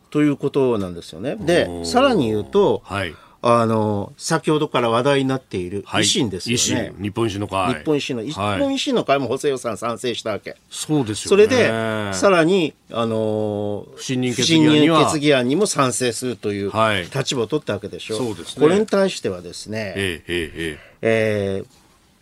[0.10, 1.36] ということなんですよね。
[1.36, 6.04] で、さらに言うと、はいあの、先ほどから話題になっているはい。
[6.04, 6.92] 維新ですよね。
[6.92, 7.74] 維新日本維新の会。
[7.76, 8.60] 日本維新の、日はい。
[8.60, 10.58] 本維新の会も補正予算賛成したわけ。
[10.70, 11.46] そうですよね。
[11.46, 17.04] それで、さらに、あのー不信任決議案にも賛成するというはい。
[17.04, 18.18] 立場を取ったわけでしょ。
[18.18, 18.62] そうですね。
[18.62, 21.58] これに対してはですね、えええええ。
[21.58, 21.66] えー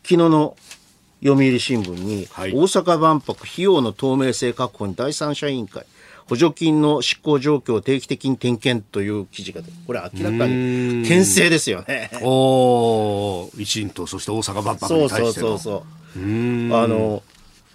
[0.03, 0.55] 昨日の
[1.21, 2.51] 読売新聞に、はい。
[2.53, 5.85] 大阪万博費用の透明性確保に第三者委員会、
[6.27, 12.09] 補助金の執行状況を定期的に点検という記事がこれ明らかに牽制ですよね。
[12.21, 15.47] お維新とそして大阪万博そうそうに対しての。
[15.47, 15.81] そうそう。
[16.75, 17.23] あの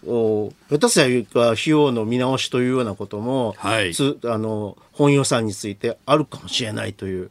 [0.06, 3.94] お下手すりゃ費用の見直しというようなことも、はい。
[3.94, 7.30] つあの本予算についてあるかもしれないという。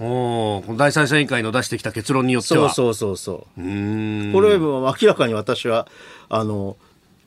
[0.00, 0.66] おー。
[0.66, 2.70] この第三者委員会の出してきた結論によっては。
[2.70, 3.62] そうそうそうそう。
[3.62, 4.32] うーん。
[4.32, 5.86] これも明らかに私は
[6.28, 6.76] あの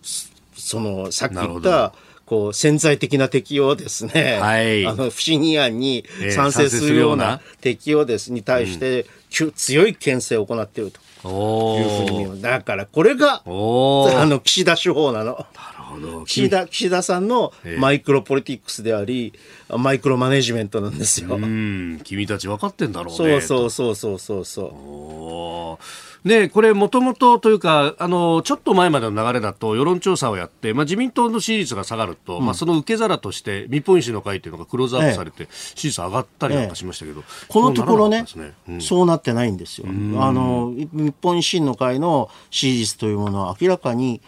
[0.01, 1.93] そそのさっき言った
[2.25, 4.87] こう潜在的な適用ですね、はい。
[4.87, 12.35] あの不信任案にええ賛成するような賛成適用ですに対して、きゅ強い牽制を行っているとおいうふうに見ー。
[12.35, 15.33] るだからこれがあの岸田手法なの。
[15.33, 15.45] なる
[15.83, 16.25] ほど。
[16.25, 17.79] 岸田岸田さんのええ。
[17.79, 19.33] マイクロポリティクスであり、
[19.69, 21.35] マイクロマネジメントなんですよ。
[21.35, 21.99] うん。
[22.03, 23.41] 君たち分かってんだろうね。
[23.41, 24.45] そうそうそうそうそう。
[24.45, 25.83] そう。
[26.23, 39.87] ねこれ、もともとというか、あの、ちょっと前までの流れだと、世論調査をやって、まあ、自民党の支持率が下がると、まあ、その受け皿として、日本維新の会というのがクローズアップされて、支持率上がったりなんかしましたけど、このところねねうんそうなってないんですよ。
[39.87, 39.91] あ
[40.31, 44.21] の、日本維新の会の支持率というものは明らかに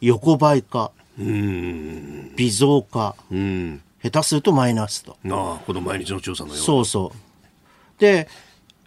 [0.00, 2.36] 横ばいか、うん。
[2.36, 3.82] 微増か、うん。
[4.02, 5.16] 下手するとマイナスと。
[5.26, 6.64] ああ、この毎日の調査のように。
[6.64, 8.00] そうそう。
[8.00, 8.28] で、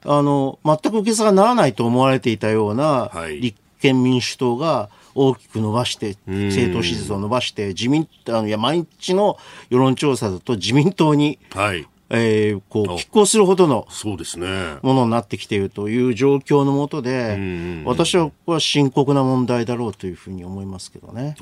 [0.05, 9.37] あの、全く受け皿にならないと思われていたような、はい立憲民主党が大きく伸ばして、ん政党支持率を伸ばして、自民、あの、いや、毎日の
[9.69, 11.87] 世論調査だと自民党に、はい。
[12.13, 14.75] えーこう、お拮抗するほどのそうですね。
[14.81, 21.37] ものになってきているという状況のもとでん、私はこれは深刻な問題だろうというふうに思いますけどね。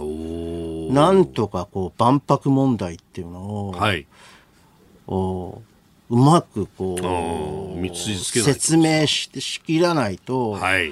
[0.93, 4.05] なんとかこう万博問題っていうのを、はい。
[5.07, 5.59] お
[6.09, 10.91] うまくこう説明ししきらないと、はい。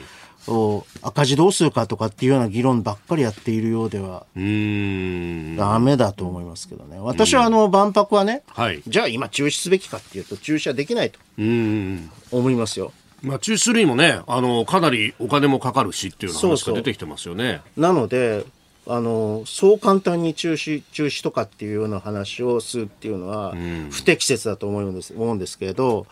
[0.49, 5.55] お赤字どうするかとかっていうような議論ばっかりやっているようではうーん。
[5.57, 6.97] ダメだと思いますけどね。
[6.99, 8.81] 私はあの万博はね、はい。
[8.87, 12.09] じゃあ今中止すべきかっていうと中止はできないとうん。
[12.31, 12.93] 思いますよ。
[13.23, 17.61] まあ、中止するにもね、あの、かなりお金もかかるしっていうようなそうそう話が出てきてますよね。
[17.75, 18.45] なので、
[18.89, 23.53] あの、そう簡単に中止、中止とかっていうような話をするっていうのは、
[23.91, 26.07] 不適切だと思うんです、思うんですけれど、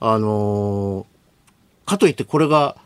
[0.00, 1.06] あの、
[1.86, 2.76] かといってこれが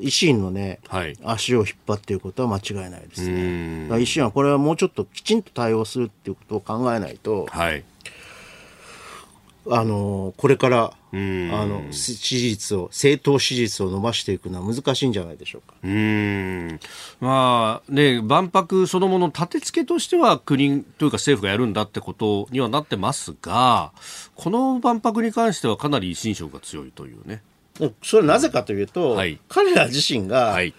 [0.00, 1.16] 維新のね、はい。
[1.22, 3.88] 足を引っ張っていることは間違いないですうね。
[3.90, 7.84] 維新はこれはもうちょっときちんと対応するっていうことを考えないと、はい。
[9.70, 15.74] あの、これから、うんあの、支持率を、政党支持率を伸ばしていくのは難しいんじゃないでしょうか。
[15.82, 16.80] うーん
[17.20, 23.92] まあね、万博そのもの立て付けとしては国というか政府がやるんだってことにはなってますが、
[24.34, 27.42] この万博に関してはかなり維新色が強いというね。
[28.02, 30.74] それはなぜかというと、はい彼ら自身が、はい。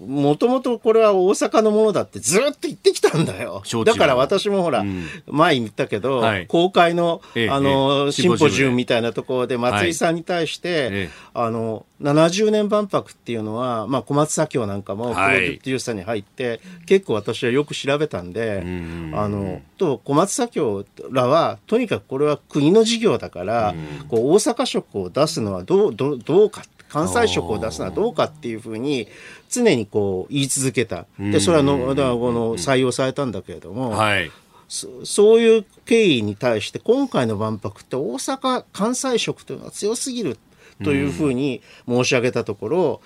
[0.00, 3.62] もともとこれは大阪のものだってずっと言ってきたんだよ。
[3.84, 5.06] だから私もほら、うん。
[5.26, 6.46] 前言ったけど、はい。
[6.48, 23.74] 公開の、ええあの、ええシンポジウムムみたいなところで松井さんに対して、ええあの、70年万博っていうのは、まあ小松左京なんかもプロはいデューサーに入って、結構私はよく調べたんで、んあの、と小松左京らは、とにかくこれは国の事業だから、
[24.08, 26.62] こう大阪色を出すのはどう、どうどうか。
[26.94, 29.08] 関西色を出すのはどうかっていうふうに
[29.50, 31.06] 常にこう言い続けた。
[31.18, 34.30] で、それはの、だこの採用されたんだけれども、はい。
[34.68, 40.38] そそういう経緯に対して今回の万博って大阪関西色というのは強すぎる
[40.82, 43.00] というふうに申し上げたところ、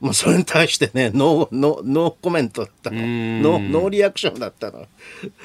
[0.00, 2.96] まあ、それに対してねノーノーノーコメントだったの。
[2.96, 4.86] ノーノーリアクションだったの。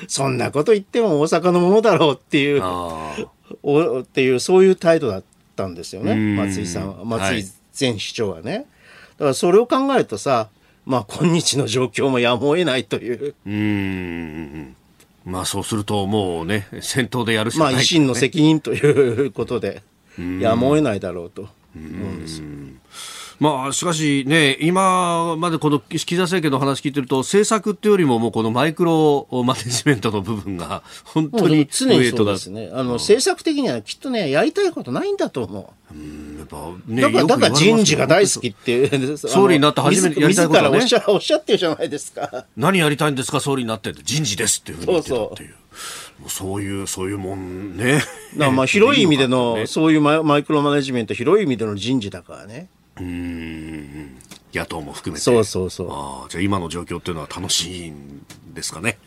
[0.08, 2.64] そんなこと言っても大阪のものだろうっていう
[3.64, 5.24] おっていうそういう態度だっ
[5.56, 6.14] たんですよね。
[6.14, 6.36] うん。
[6.38, 7.04] 松井さんは。
[7.04, 7.46] 松井はい
[7.80, 8.66] 前市長はね、
[9.18, 10.50] だからそれを考えるとさ
[10.86, 13.36] まあ今日の状況もやむを得ないという。
[13.46, 14.76] うーん。
[15.26, 19.84] まあそうするともうね、先頭でやるしかまあ、ない、維新の責任ということで、
[20.40, 22.46] やむを得ないだろうと思うんですよ。
[23.40, 32.70] まあ、しかしね、今までこの岸田政権の話聞いてると、政策っていうよりももうこのマイクロマネジメントの部分が 本当に常にそうですね。
[32.74, 35.74] あの、政策的にはきっとね、やりたいことないんだと思
[36.38, 36.82] やっぱう。
[36.92, 38.90] ねだから、だから人事が大好きって。
[39.18, 42.46] 総理になって初めてやりたいことはね自らおっしゃおってるじゃないですか。
[42.56, 45.56] 何やりたいんですか、総理になって人事ですっていうふうに言ってたそうそうっていう。
[46.20, 48.02] もうそういう、そういうもんね。
[48.36, 52.70] まあ、 広い意味での、そういうマイクロマネジメント、広い意味での人事だからね。
[53.00, 55.24] 野党も含めて。
[55.24, 58.98] そうそうそうああじゃあ今の状況っていうのは楽しいんですかね。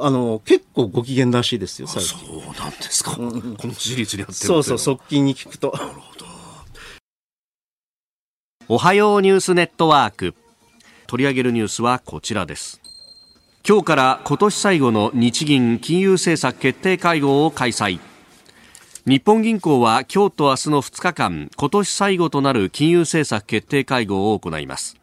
[0.00, 2.36] あの、結構ご機嫌らしいですよ、最そ近。
[2.36, 3.12] うなんですか。
[3.12, 5.72] この支持率にやってるそうそう、う側近に聞くと。
[8.68, 10.34] おはようニュースネットワーク。
[11.06, 12.82] 取り上げるニュースはこちらです。
[13.66, 17.98] 今日から今年最後の日銀金融政策決定会合を開催
[19.08, 24.98] 日本銀行は今日と明日の2日間今年最後となる金融政策決定会合を行います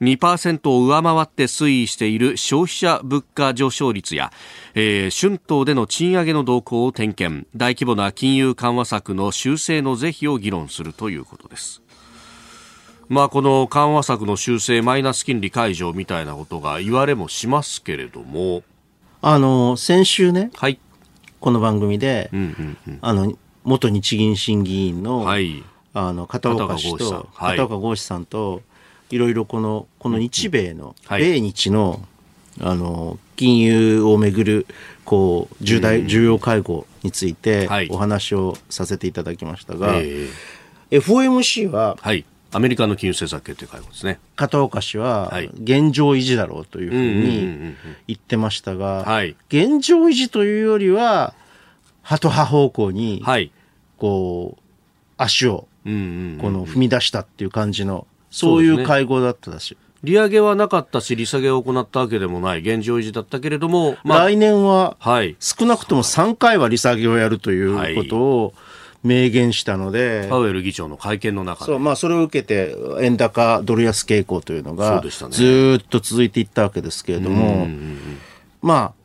[0.00, 4.32] 2%を上回って推移している消費者物価上昇率や、
[4.74, 11.82] えー、春闘での賃上げの動向を点検大規模な金融緩和策の修正の是非を議論するということです
[13.10, 18.62] まあ、この緩和策の修正、マイナス金利解除みたいなことが言われもしますけれども。
[19.20, 20.78] あの、先週ね、はい。
[21.40, 22.98] この番組で、うんうんうん。
[23.02, 25.62] あの、元日銀審議員の、はい。
[25.92, 27.56] あの、片岡氏と、はい。
[27.58, 28.62] 片岡剛志さんと、
[29.10, 31.22] いろいろこの、この日米の、はい。
[31.22, 32.02] 米日の、
[32.60, 34.66] あの、金融をめぐる、
[35.04, 40.28] こう、重大、重要会合についてはい、お話をさせていただきましたが、えー
[40.90, 42.24] FOMC は、はい。
[42.52, 44.18] アメリカの金融政策決定会合ですね。
[44.34, 47.76] 片岡氏ははい、現状維持だろうというふうにん。
[48.08, 49.36] 言ってましたが、はい。
[49.48, 51.32] 現状維持というよりは、
[52.02, 53.50] 歯と歯方向に、はい。
[53.98, 54.62] こう、
[55.16, 59.76] 足を、この踏み出したっていう感じの、そういそう会合だったらしい。
[60.02, 65.36] 利上げはなかったし、利下げを行ったわけでもない、現状維持だったけれども、まあ、来年は、はい。
[65.40, 68.54] 少なくとも3回は利下げをやるということを
[69.02, 71.72] 明言したので、パウエル議長の会見の中で。
[71.72, 78.18] そう、まあ、それを受けて、円高ドル安傾向というのそがずーっと続いていったわけですけれども、うんうんうん
[78.62, 78.99] まあ、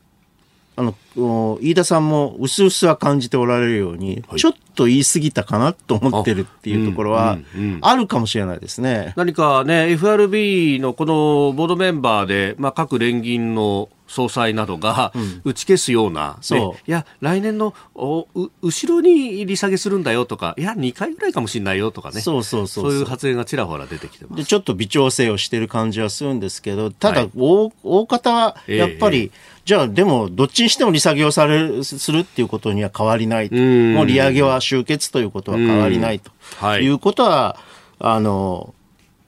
[0.77, 4.39] あの、お飯田さんも薄々は感じておられるように、はい。
[4.39, 9.13] ちょっと言い過ぎたかなと思ってるっていうところはうんうんうんあるかもしれないですね。
[9.15, 15.13] 何かね、FRB のこのボードメンバーで、まあ、各連銀の総裁などが
[15.43, 16.89] 打ち消すような、ねそう。
[16.89, 22.99] いや、来年のおう後ろに利下げするんだよとか、いや、2回ぐらいかもしれないよとかね、そうそうそうそう。
[22.99, 24.37] いう発言がちらほら出てきてます。
[24.37, 27.31] で、ちょっと微調整をしてる感じはするんですけど、ただ、はい。
[27.35, 33.55] 大大方は、やっぱり、ええじゃあ、でも、どっちにしても利下げをされる、するっていうことには変わりないと。
[33.55, 36.31] んもう利上げは終結ということは変わりないと。
[36.61, 37.57] うんはいいうことは、
[37.99, 38.75] あの、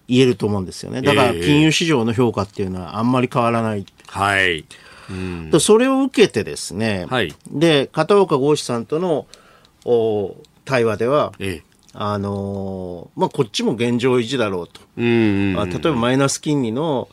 [0.08, 1.02] 言えると思うんですよね。
[1.02, 3.86] だから、ええ金融市場の評価っていうのはあんまり変わらない。
[4.08, 4.66] はい。
[5.10, 9.26] うんでそれを受けてですね、はいで、片岡剛志さんとの
[9.86, 10.36] お
[10.66, 11.68] 対話では、ええ。
[11.94, 14.82] あのまあ、こっちも現状維持だろうと。
[14.98, 17.10] うんうん例えばマイナス金利のお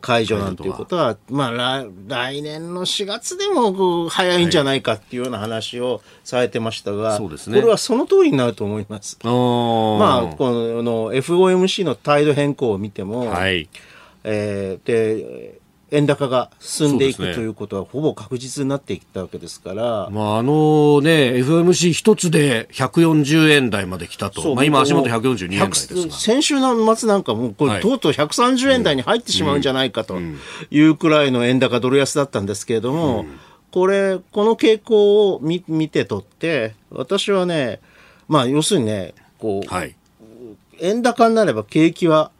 [0.00, 9.18] 解除なんていうことは、まあ来、来年の4月でも早いんじゃないかっていうような話をされてましたが、そうですねこれはその通りになると思います。
[9.24, 9.32] まあ、
[10.36, 13.68] このの FOMC の態度変更を見ても、はい。
[14.22, 15.59] えーで、
[15.90, 24.54] 円高が進んでいくということはほぼ確実になっていったわけですから、まあ、あのね、FMC 一つで140円台まで来たと。
[24.54, 26.14] まあ、今足元142円台です100が。
[26.14, 30.18] 先週の末なんかもうこれ、はいとうとう130円台に入ってしまうんじゃないかと
[30.70, 33.26] いうくらいの円高ドル安だったんですけれども、
[33.72, 37.80] これ、この傾向を見見てとって、私はね、
[38.28, 39.94] まあ要するにね、こう、はい。
[40.80, 42.30] 円高になれば景気は、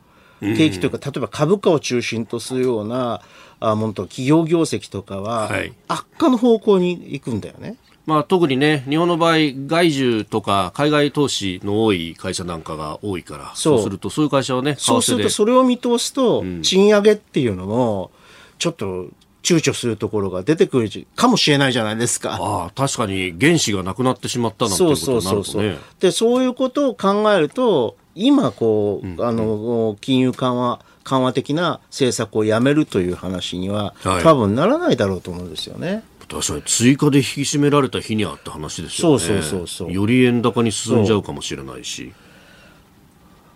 [0.41, 3.21] 景気というか、例えば株価を中心とするような、
[3.61, 7.77] あもっと企業業績とかははい、悪化の方向に行くんだよね。
[8.07, 18.11] まあ、特にね、日本の場合、外需とか海外投資の多い会社なんかが多いから、そうそうすると、そういう会社はね、そうすると、それを見通すと、賃上げっていうのも、
[18.59, 19.09] ちょっと
[19.43, 22.39] 躊躇するところが出てくるかもしれないじゃないですか。
[22.41, 25.91] ああ、確かに原資がなくなってしまったなんていそううことそうそうそうになるとね。。
[26.01, 36.03] で、そういうことを考えると、今、こう、あの、金融緩和、緩和的な政策をやめるという話には、はい多分ならないだろうと思うんですよね。
[36.29, 39.19] 確かに追加で引き締められた日にあった話ですよね。
[39.19, 42.13] そうそうそうそうより円高に進んじゃうかもしれないし。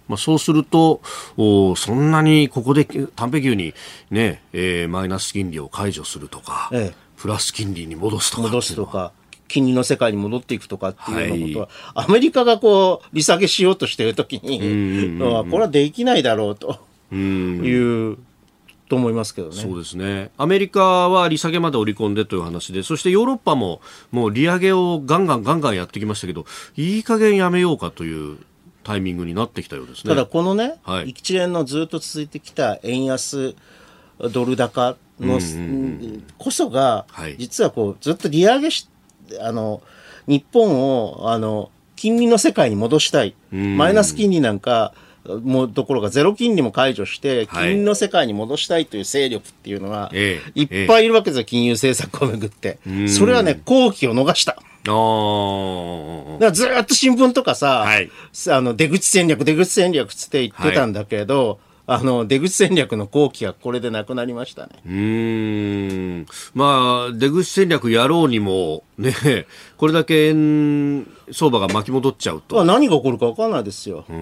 [0.09, 1.01] まあ、そうすると
[1.39, 3.73] おそんなにここで短平球に、
[4.11, 9.13] ねえーマイナス金利を解除するとか、ええプラス金利に戻すとか戻すとか、
[9.49, 11.61] 金利の世界に戻っていくとかっていうようなこと
[11.95, 16.81] は、アメリカがこう、利下げしようとしているときに、あこれはできないだろうと
[17.15, 18.19] いう、
[18.89, 19.55] と思いますけどね。
[19.55, 20.31] そうですね。
[20.37, 23.81] アメリカは利下げまで織り込んでという話でそしてヨーロッパも
[24.11, 26.45] もう利上げをガンガンガンガンやってきましたけど
[26.77, 28.39] いい加減やめようかという
[28.83, 30.11] タイミングになってきたようですね。
[30.11, 31.11] ただこのね、はい。
[31.11, 33.57] 一連のずっと続いてきた円安
[34.31, 35.41] ドル高の、
[36.39, 37.37] こそが、はい。
[37.39, 38.89] 実はこうずっと利上げし
[39.41, 39.83] あの
[40.27, 44.95] 日本をあの金利の世界に戻したい、マイナス金利なんか
[45.43, 47.69] もうどころかゼロ金利も解除してはい。
[47.69, 52.79] 金利の世界に戻したいという勢力っていうのは、ええいっぱいいるわけですよ、金融政策をめぐって。
[53.09, 54.53] それはね、好機を逃した。
[54.53, 54.65] だか
[56.45, 58.11] らずーっと新聞とかさ、はい。
[58.33, 64.73] さあの出口戦略、出口戦略つって言ってたんだけど、あの、出口戦略の後期がこれでなくなりましたね。
[64.87, 66.27] うーん。
[66.55, 69.13] まあ、出口戦略やろうにも、ね、
[69.77, 72.57] これだけ円相場が巻き戻っちゃうと。
[72.57, 74.05] まあ何が起こるか分かんないですよ。
[74.09, 74.13] あ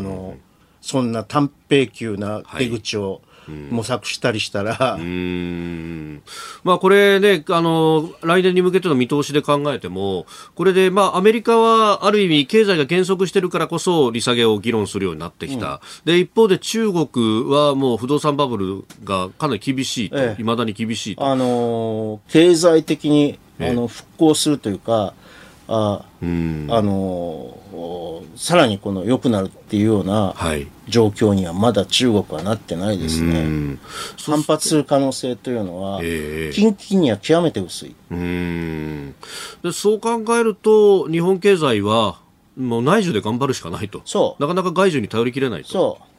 [0.00, 0.36] の、
[0.80, 6.22] そんな短平球な出口を模索したりしたら、うーん。
[6.62, 15.80] まあ、これね、あの、来年に向けての見通しで考えても、これで、まあ、アメリカはある意味経済が減速してるからこそ利下げを議論するようになってきた。
[16.04, 20.34] で、一方で中国はもう不動産バブルがかなり厳しいと、ええ。
[20.36, 21.26] 未だに厳しいと。
[21.26, 25.14] あの経済的にあの復興するというか、
[25.68, 26.66] あうん。
[26.70, 27.58] あの
[28.36, 30.66] さらにこの良くなるっていうようなはい。
[30.88, 33.42] 状況にはまだ中国はなってないですうね。
[33.44, 33.78] ん。
[34.26, 37.94] 反発する可能性というのは、ええ近畿には極めて薄い。
[38.10, 39.14] うーん
[39.62, 42.20] でそう考えると、日本経済は、
[42.56, 44.02] もう内需で頑張るしかないと。
[44.04, 45.68] そうなかなか外需に頼りきれないと。
[45.68, 46.10] そう。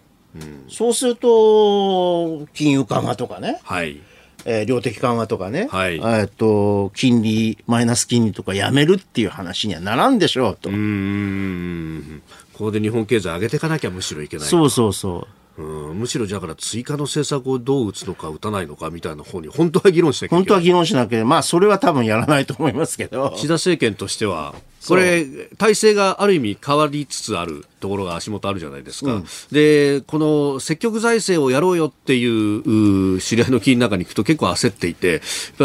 [0.70, 4.00] そうすると、金融緩和とかね、はい。
[4.46, 10.70] えー量的緩和とかね、はいえーっと、金利、マイナス金利とかやめるっていう話にはならんでしょうと。
[10.70, 12.22] うーん。
[12.54, 14.48] ここで日本経済上げていかなきゃむしろいけない。
[14.48, 15.28] そうそうそう。
[15.58, 20.42] うんむしろだから追加の政策をどう打つのか打たないのかみたいな方に本当は議論しなきゃいけない。
[20.42, 23.32] 本当は議論しなきゃ、まあ、それは多分やらないと思いますけど。
[23.36, 24.54] 岸田政権としては、
[24.88, 25.26] これ、
[25.58, 29.24] 体制がある意味変わりつつあるところが足元あるじゃないですか。
[29.52, 35.22] で、この積極財政をやろうよっていうう知り合いの議員の中に行くと結構焦っていて、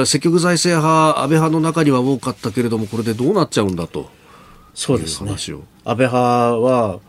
[0.06, 4.08] 積極財政派、安倍派の中には多かったけれども、これでどうなっちゃうんだと
[4.74, 5.32] そうですね。
[5.32, 5.52] 安
[5.84, 7.00] 倍派は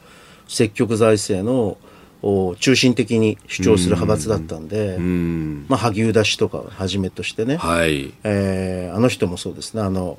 [0.48, 1.78] 積極財政の
[2.24, 5.65] お中心的に主張する派閥だったんで、うん。
[5.67, 8.13] まあ、萩生田氏とかをはじめとしてね、はい。
[8.24, 10.17] えーあの人もそうですね、あの、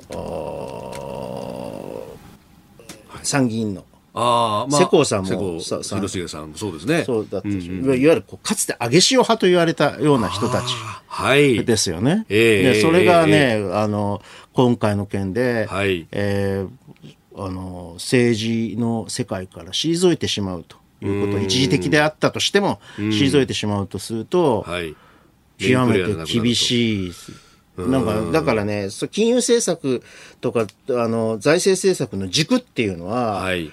[3.23, 7.03] 参議院の、ああ、まあ、世耕さんもささ広重さんもそうですね。
[7.03, 10.65] そうだったでしょいわゆるこうかつて上げ潮派と言われたような人たち
[11.07, 11.63] はい。
[11.65, 12.25] ですよね。
[12.29, 14.21] ええでそれがね、あの、
[14.53, 24.95] 今回の件で、はいえーあの、政治の世界から退いてしまうということ、一時的であったとしても、退いてしまうとすると、はい。
[25.57, 26.55] 極めて厳い。
[26.55, 27.13] しい。
[27.77, 30.03] なんか、だからね、金融政策
[30.41, 33.71] とか、あの、財政政策の軸っていうのは、はい。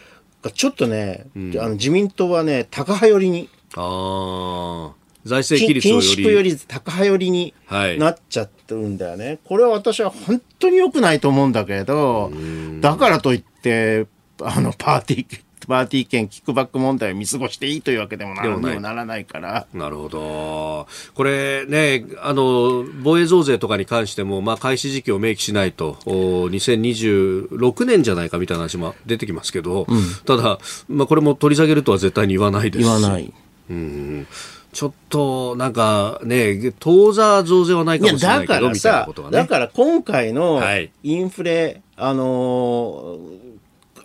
[0.54, 5.00] ちょっとね、あの自民党はね、高派寄りに、ああ。
[5.24, 6.06] 財政規緊緊律をより。
[6.06, 9.38] 縮より高派寄りにはいなっちゃってるんだよね。
[9.44, 12.32] これは私は本当に良くないと思うんだけど、
[12.80, 14.06] だからといって、
[14.42, 15.40] あの、パーティー、
[15.70, 19.68] パーティー券キックバック問題を見過ごしていいというわけでもなでもないにもならないから。
[19.72, 20.88] なるほど。
[21.14, 29.86] これね、あの、防衛増税とかに関しても、まあ、開始時期を明記しないと、お2026年じゃないかみたいな話も出てきますけど、
[30.26, 30.58] ただ、
[30.88, 33.32] まあ、これも取り下げるとは絶対に言わないですし言わない。
[33.70, 34.26] うん
[34.72, 39.36] ちょっと、なんかね、当座増税はないかもしれないけど、みたいなことが、ね。
[39.36, 43.18] だから今回のはいインフレ、あの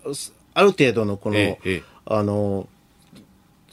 [0.05, 2.67] ーある程度のこの、ええええあのー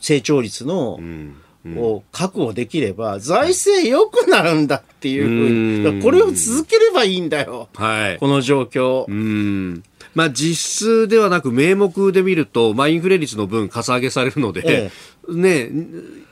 [0.03, 7.69] 成長率の、うんを確保できれば、財政良くなるんだっていうふうに、これを続ければいいんだよ。
[7.75, 8.19] はい。
[8.19, 9.05] この状況。
[9.07, 9.85] うん。
[10.15, 14.91] まあ実質ではなく名目で見ると、まあインフレ率の分かさ上げされるので、え
[15.33, 15.71] ね、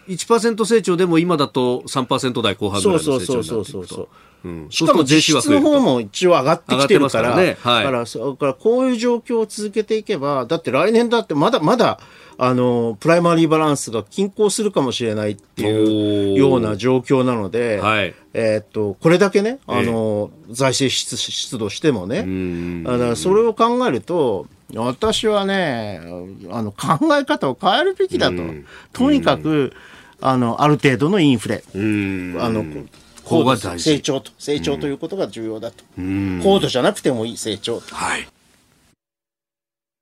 [0.08, 3.44] 1%成長でも今だと3%台後半ぐらいの成長になっていくと。
[3.44, 4.08] そうそうそうそうそう
[4.44, 7.56] うんしかも実質の方も一応上がってきてるから、からね。
[7.60, 7.84] はい。
[7.84, 12.00] だからからこういう状況を続けていけば、だって来年だってまだまだ、
[12.42, 26.00] あの、プライマリーバランスが均衡するかもしれないっていうような状況なので、はいえーっと、これだけね、あの、財政出出動してもね、んだからそれを考えると、私はね、
[26.50, 28.36] あの、考え方を変えるべきだと。
[28.94, 29.74] とにかく、
[30.22, 31.62] あの、ある程度のインフレ。
[31.74, 32.36] うん。
[32.40, 32.64] あの、
[33.22, 35.84] ここが大事成長と、成長ということが重要だと。
[36.42, 37.94] 高度じゃなくてもいい成長と。
[37.94, 38.26] はい。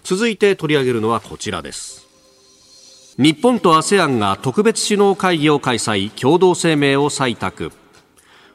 [0.05, 2.07] 続いて取り上げるのはこちらです。
[3.16, 7.72] 日本と ASEAN が特別首脳会議を開催、共同声明を採択。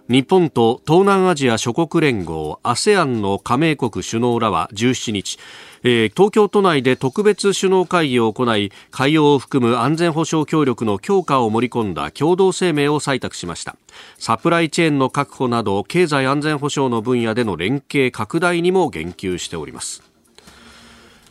[0.09, 5.37] 日本と東南アジア諸国連合 ASEAN の加盟国首脳らは17日、
[5.83, 13.75] えー、東京都内で特別首脳会議を行い海洋を含む安全保障協力の強化を盛り込んだ共同声明を採択しました
[14.17, 20.08] サプライチェーンの確保など経済安全保障の分野での連携拡大にも言及しております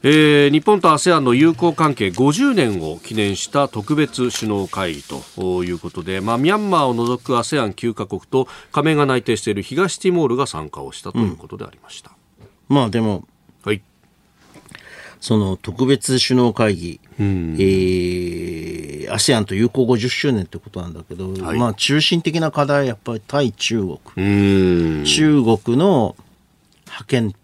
[0.02, 12.12] えー、日本と ASEAN の友好関係50年を記念した特別首脳会議ということで、まあ、ミャンマーを除く ASEAN9 カ国と加盟が内定している東ティモールが参加をしたということでありました。
[12.70, 13.26] うん、まあでも、
[13.64, 13.82] はい、
[15.20, 23.98] その特別首脳会議、うん、えー、ASEAN と友好50周年ってことなんだけど、はい、まあ中心的な課題はやっぱり対中国。
[25.04, 26.14] 中国の
[26.86, 27.34] 覇権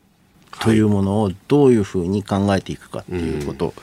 [0.61, 3.75] というものをどういうふうに考えていくかっていうこと、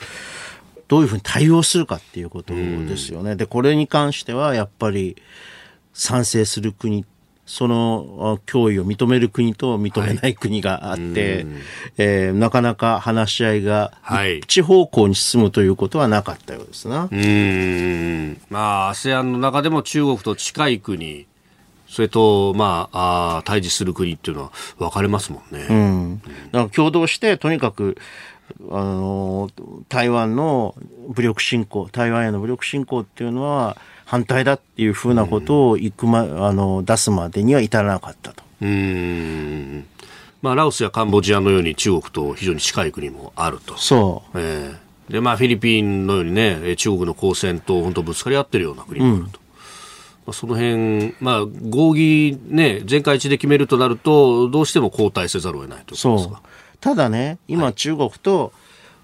[0.88, 3.36] どういうふうに対応するかっていうことですよね。
[3.36, 5.16] で、これに関してはやっぱり
[5.94, 7.06] 賛成する国
[7.52, 11.48] その脅威を認める国と認めない国があって、はい、
[11.98, 13.92] えー、なかなか話し合いが
[14.42, 17.10] 一方向に進むということはなかったようですな。
[17.12, 18.40] うん。
[18.50, 21.28] まあ、ASEAN の中でも中国と近い国、
[21.92, 25.68] それと、まあ、あ対峙する国っていうのは分かれますもんね。
[25.70, 26.22] うん。
[26.54, 27.98] だから共同して、とにかく、
[28.70, 29.50] あの、
[29.90, 30.74] 台湾の
[31.10, 33.76] 武力侵攻、台湾への武力侵攻っていうのは
[34.06, 38.42] 反対だっていうふうなことを行くま、あの、出すまでには至らなかったと。
[38.62, 39.86] うん。
[40.42, 43.78] まあ、ラオスやカンボジアのように中国と非常に近い国もあると。
[43.78, 44.40] そう。
[44.40, 49.42] えー、で、まあ、フィリピンのようにね、中国の交戦と本当ぶつかり合ってるような国もあると。
[50.34, 56.38] その辺、まあ、合議、ね、全会一致で決めるとなると、どうしても交代せざるを得ないとそう。
[56.80, 58.54] ただね、今、中国と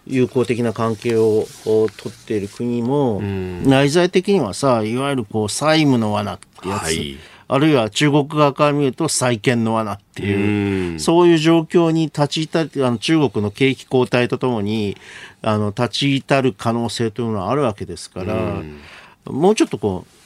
[0.08, 7.18] 友好的な関係を取っている国も、内在的にはさ、いわゆるこう債務の罠ってやつ、はい、
[7.50, 14.98] あるいは中国側から見ると債権の罠っていう、そういう状況に立ち至る、あの中国の景気後退とともに、
[15.42, 18.62] あの立ち至る可能性というのはあるわけですから、
[19.26, 20.17] もうちょっとこう、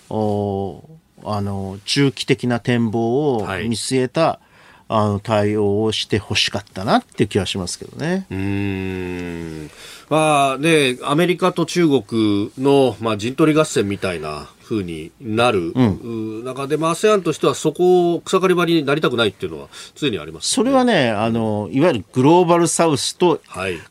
[1.24, 4.40] あの中期的な展望を見据えた、はい、
[4.90, 8.26] あの対応をしてほしかったなっていう気はしますけどね。
[8.30, 9.72] うん
[10.10, 23.42] まあね、アメリカと中国の、まあ、陣取り合戦みたいなふうになる、うん、中で、まあ、ASEAN としてはそこを草刈り場になりたくないっていうのは常にあります、ね、それはねあの、いわゆるグローバルサウスと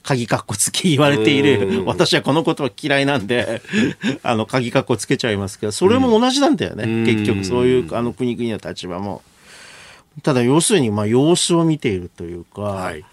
[0.02, 3.60] 鍵かっこつき言われている、私はこの言葉嫌いなんで、
[4.22, 9.22] あの鍵かっこつけちゃいますけど、それも同じなんだよね、結局、そういうあの国々の立場も。
[10.22, 13.04] ただ、要するに、まあ、様子を見ているというか、はい、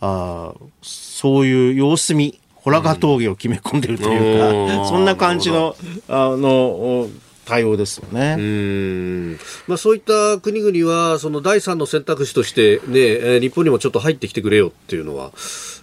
[0.00, 0.52] あ
[0.82, 5.76] そういう様子見、ホラガ峠を決め込んでるというか、うん、そんな感じの、
[6.08, 7.08] あの、
[7.44, 8.36] 対応ですよね。
[8.38, 15.32] うんまあ、そういった国々は、その第三の選択肢として、ね、日本にもちょっと入ってきてくれよっていうのは、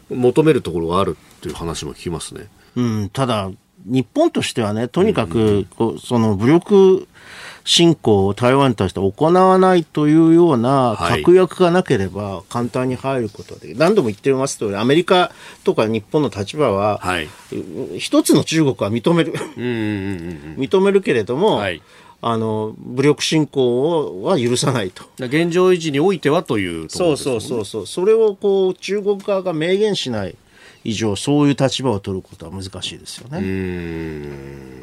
[0.10, 2.48] 求めるところがあるっていう話も聞きますね。
[2.76, 3.52] うん、ただ、
[3.86, 7.08] 日本としてはね、とにかく、こうその武力
[7.70, 15.32] 侵攻を台湾に対して行わないというような確約がなければ簡単に入ることはできる、はい、何度も言ってますとアメリカ
[15.64, 17.30] とか日本の立場は、はい、
[18.00, 19.34] 一つの中国は認める。
[20.58, 21.84] 認めるけれども、はい。
[22.22, 25.04] あの武力侵攻をは許さないと。
[25.20, 27.88] 現状維持においてはというとね、そうそうそうそう。
[27.88, 30.36] それをこう中国側が明言しない
[30.84, 34.80] 以上そういう立場を取ることは難しいですよね。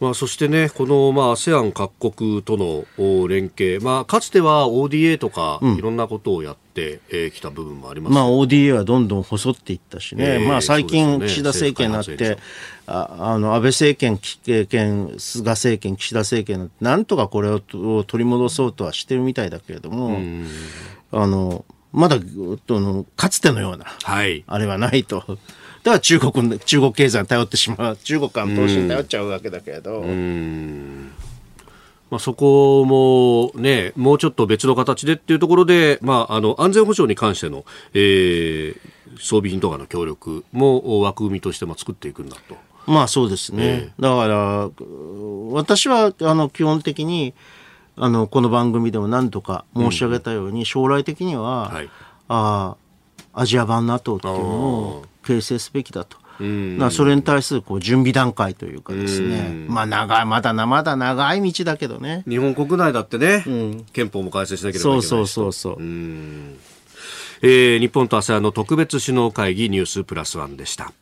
[0.00, 12.38] まあ、そしてね、この、まあ、ASEAN 各国との連携、まあ、かつては ODA とか、いろんなことをやってき、えた部分もあります、まあ、ODA はどんどん細っていったしね、えー、まあ、最近、岸田政権になって、
[12.86, 14.18] ああの安倍政権、
[14.66, 20.18] 権菅政権、岸田政権なんとかこれを取り戻そうとはしてるみたいだけれども、
[21.12, 25.24] あのまだのかつてのような、はい、あれはないと。
[25.82, 30.04] だから中国中国経済に頼ってしまう 中国からの投資に頼っちゃうわけだけれど。
[32.10, 37.64] まあ、そこもね、もうちょっと別の形でっていうところで、まあ、あの、安全保障に関しての、
[37.94, 42.56] えー、装備品とかの協力も枠組みとしても作っていくんだと。
[42.86, 43.64] まあそうですね。
[43.64, 44.70] えー、だから、
[45.52, 47.32] 私は、あの、基本的に、
[48.02, 51.90] あのこの番組でも何とか申し上げたように、うん、将来的には、はい、
[52.28, 52.76] あ
[53.34, 56.18] アジア版 NATO っていうのを形成すべきだと。
[56.40, 62.24] なそれに対するこう準備段階というかですね、まあ長い、まだな、まだ長い道だけどね。
[62.26, 63.44] 日本国内だってね、
[63.92, 65.82] 憲法も改正しなければいけないそうそうそうそう。
[67.42, 70.94] えー、日本と ASEAN の特別首脳会議ニュースプラスワンでした。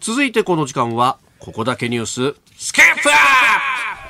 [0.00, 3.14] 続いてこの時間は、ここだけニュース、スケープアッ
[4.02, 4.05] プ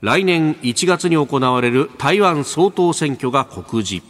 [0.00, 4.02] 来年1月に行われる台湾総統選挙が告示。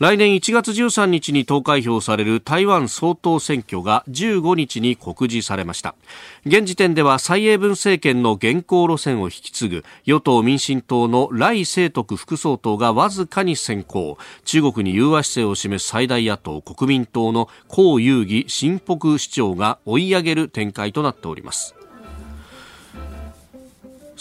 [0.00, 5.94] 来年1月13日に投開票される台湾総統選挙が15日に告示されました。
[6.46, 14.16] 現時点では蔡英文政権の現行路線を引き継ぐ与党民進党の来清徳副総統がわずかに先行。
[14.46, 21.74] 中国に融和姿勢を示す最大野党国民党の江遊義新北市長が追い上げる展開となっております。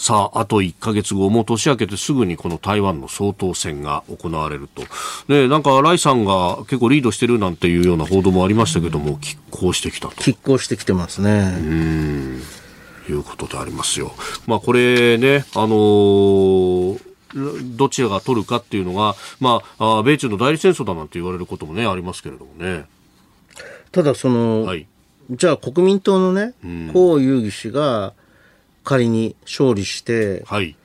[0.04, 4.82] さあ、あと1か月後、もう年明けてすぐにこの台湾の総統選が行われると。
[5.30, 10.16] ね、なんか、ライさんが結構リードしてるなんていうような報道もありましたけども、拮抗してきたと。
[10.16, 11.56] 拮抗してきてますね。
[11.58, 12.41] うん。
[13.08, 14.12] いうことでありますよ。
[14.45, 16.99] まあ、これね、あのー
[17.78, 22.86] どちらが取るかっていうのが、まあ、あ米中の代理戦争だなんて言われることもね、ありますけれどもね。
[23.93, 24.86] ただ、その、はい、
[25.32, 28.14] じゃあ国民党のね、江遊義氏が、
[28.84, 30.75] 仮に勝利して、はい、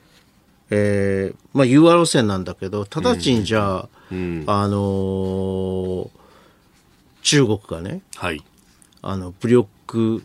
[0.69, 6.09] えー、まあ、融和路線なんだけど、直ちにじゃあ、うん、あのー、
[7.23, 8.43] 中国がね、はい、
[9.01, 10.23] あの、武力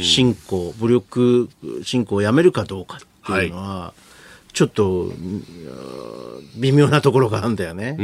[0.00, 1.48] 侵攻、うん、武力
[1.82, 5.12] 侵攻をやめるかどうかっていうのは、はい、ちょっと、
[6.56, 7.94] 微妙なところがあるんだよね。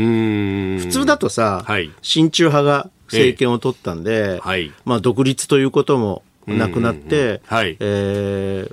[0.81, 8.69] 普通だとさ、はい、親中派が政権を取ったんで、えはい、まあ独立ということもなくなって、はい、え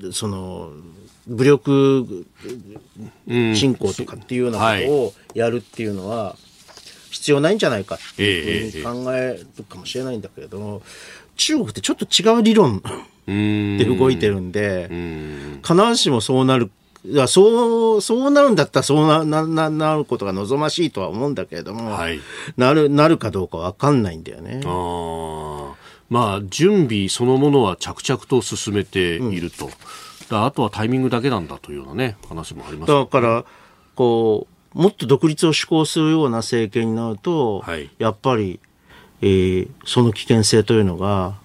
[0.00, 0.70] ー、その、
[1.26, 2.26] 武力
[3.26, 6.34] 侵攻とかっていうようなことをやるっていうのは
[7.10, 10.82] 必要ないんじゃないかっていうふうに考えるかもしれないんだけれども、
[11.36, 12.82] 中国ってちょっと違う理論
[13.26, 14.88] で動いてるんで、
[15.62, 16.70] 必ずしもそうなる
[17.04, 22.20] いやそう、そうなるんだったらそうな、な、な、なることが望ましいとは思うんだけれども、はい、
[22.58, 24.60] なる、なるかどうかわかんないんだよね。
[24.66, 25.74] あ
[26.10, 29.70] まあ、準備そのものは着々と進めていると、
[30.30, 33.44] うん、あとはタイミングだけなんだというような、ね、話もあります、ね、だから
[33.94, 38.58] こう、もっと独立を志向するような政権になると、はい、やっぱり、
[39.22, 41.38] えー、その危険性というのが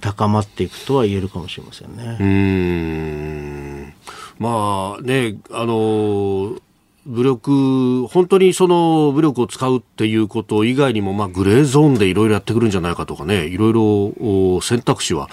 [0.00, 2.16] 高まっていくとは言えるかもしれませんね。
[2.20, 3.94] うん。
[4.38, 6.62] まあね、あのー
[7.06, 15.28] 武力、本当にその武力を使うっていうこと以外にも、まあ、グレーゾーンでいろいろやってくるんじゃないかとかね、いろいろ選択肢は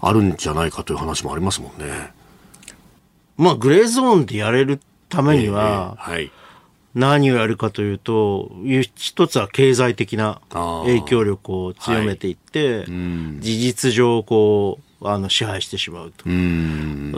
[0.00, 2.12] あるんじゃないかという話もありますもんね。
[3.36, 6.32] まあ、グレーゾーンでやれるためには、えー、はい、
[6.94, 8.50] 何をやるかというと、
[8.96, 12.86] 一つは経済的な影響力を強めていって、はい、
[13.40, 16.24] 事実上、こう、あの支配してしまうと。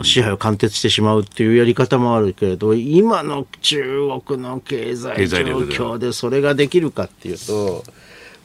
[0.03, 7.83] 支配を貫徹してしまうっていうやり方もあるけれど今の中国の経済状況でそれができるかっていうと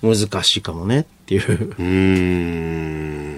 [0.03, 1.75] 難しいかもねっていう。
[1.79, 3.33] うん。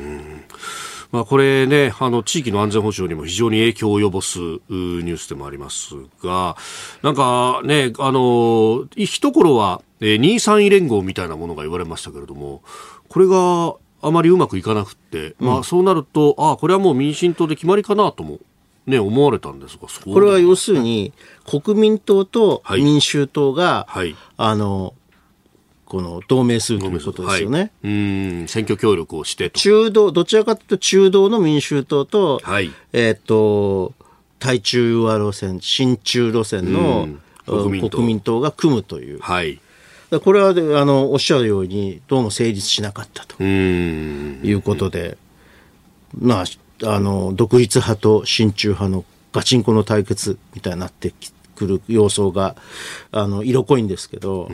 [1.14, 5.94] まあ、これね、あの、地域の安全保障にも非常に影響を及ぼすニュースでもあります
[6.24, 6.56] が、
[7.02, 12.62] なんかね、あの、一頃は、えー、2、3位連合みたいなものが言われましたけれども、
[13.08, 18.38] これがあまりうまくいかなくて、まあ、そうなると、ああ、これはもう民進党で決まりかなとも、
[18.86, 21.12] ね、思われたんですが、これは要するに、
[21.46, 24.94] 国民党と民衆党が、はい、あの、
[25.86, 27.58] この同盟するということですよね。
[27.58, 27.88] はい、う
[28.44, 33.92] ん、選挙協力をして中道、どちらかというと中道の民衆党と、はい、えっ、と、
[34.38, 37.08] 対中和路線、親中路線の
[37.46, 39.20] 国民党が組むという。
[39.20, 39.60] はい。
[40.20, 45.16] これはあのおっしゃるようにどうも成立しなかったということで、
[46.18, 46.44] まあ、
[46.94, 51.12] あの独立派と親中派のガチンコの対決みたいになって
[51.54, 52.56] くる様相が
[53.12, 54.48] あの色濃いんですけど。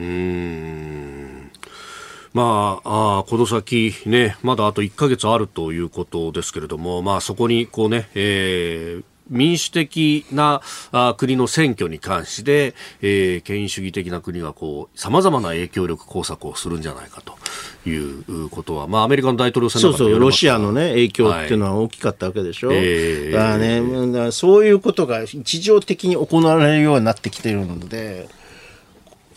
[2.33, 10.61] まあ、あこの先、ね、まだあと1か月あるということですけれども、まあ、そこにこうね、えー、民主的な
[10.93, 22.69] あ国の選挙に関して、えー、権威主義的な国がこう様々な影響力工作をするんじゃないかということは、まあ、アメリカの大統領選そうそう、ロシアの、ね、影響っていうのは大きかったわけでしょ。
[22.69, 28.29] はい、えー、だからね、だからそういうことが日常的に行われるようになってきているので。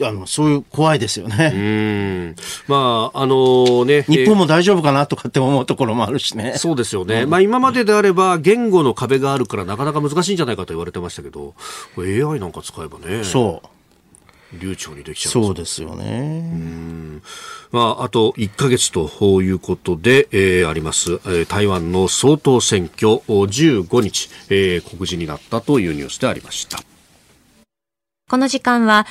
[0.01, 1.51] あのそういう怖いですよね。
[1.53, 2.35] うん
[2.67, 6.53] まああのね、日本も大丈夫かなとかって思うところもあるしね。
[6.57, 7.23] そうですよね。
[7.23, 11.53] うん、まあ今までであれば言語の壁があるからなかなか難しいんじゃないかと言われてましたけど、
[11.97, 13.23] AI なんか使えばね。
[13.23, 13.67] そう。
[14.59, 17.21] 流暢にできちゃうそうですよね。
[17.71, 26.79] まあ、あと1ヶ月ということで、えー、あります、えー、台湾の総統選挙15日、えー、告示になったというニュースでありました。
[28.33, 29.05] この時間は、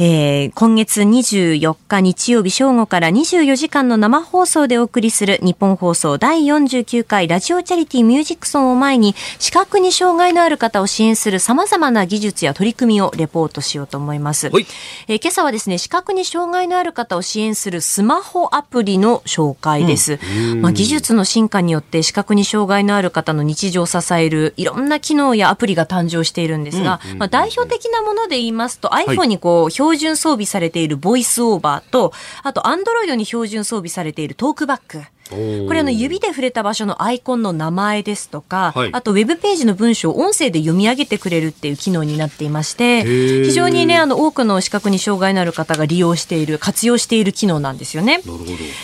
[0.00, 14.48] えー、今月24日日曜日正午から24時間の生放送でお送りする日本放送第49回ラジオチャリティミュージックソンを前に視覚に障害のある方を支援する様々な技術や取り組みをレポートしようと思います。
[14.48, 20.18] えー、今朝はですね、視覚に障害のある方を支援するスマホアプリの紹介です。
[20.50, 32.12] うん、まあ、技術の進化によって視覚に障害のある方の日常を支えるいろんな機能やアプリが誕生しているんですが、まあ、代表的なもので言いますと iPhone にこう、はい標準装備されているボイスオーバーと、
[32.42, 35.02] あと、アンドロイドに標準装備されているトークバック。
[35.30, 48.20] これあの指で触れた場所のアイコンの名前ですとか、はい、あとウェブページの文章を音声で読み上げてくれるっていう機能になっていまして非常にねあの多くの視覚に障害のある方が利用している活用している機能なんですよね。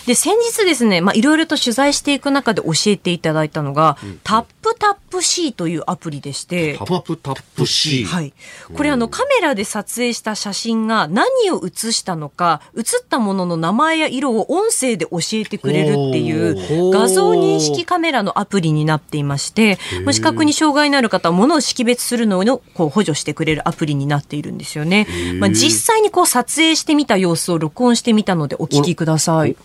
[0.06, 6.78] で先日ですねまあいろいろと取材していく中で教えていただいたのが、うん、タップタップ C というアプリでして。
[6.78, 8.32] タップタップ C はい。
[8.74, 19.78] これあのカメラで撮影した写真が何を写したのか写ったものの名前や色を音声で教えてくれるっていう画像認識カメラのアプリになっていまして、
[20.12, 25.06] 視覚に障害のある方は物を識別するのをこう補助してくれるアプリになっているんですよね。
[25.38, 29.56] まあ、実際にこう撮影してみた様子を録音してみたのでお聞きください。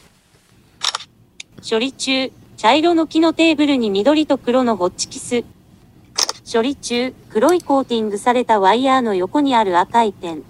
[1.68, 5.43] 処理中、茶色の木のテーブルに緑と黒のホッチキス。
[6.51, 10.43] 処理中、黒いコーティングされたワイヤーの横にある赤いペン。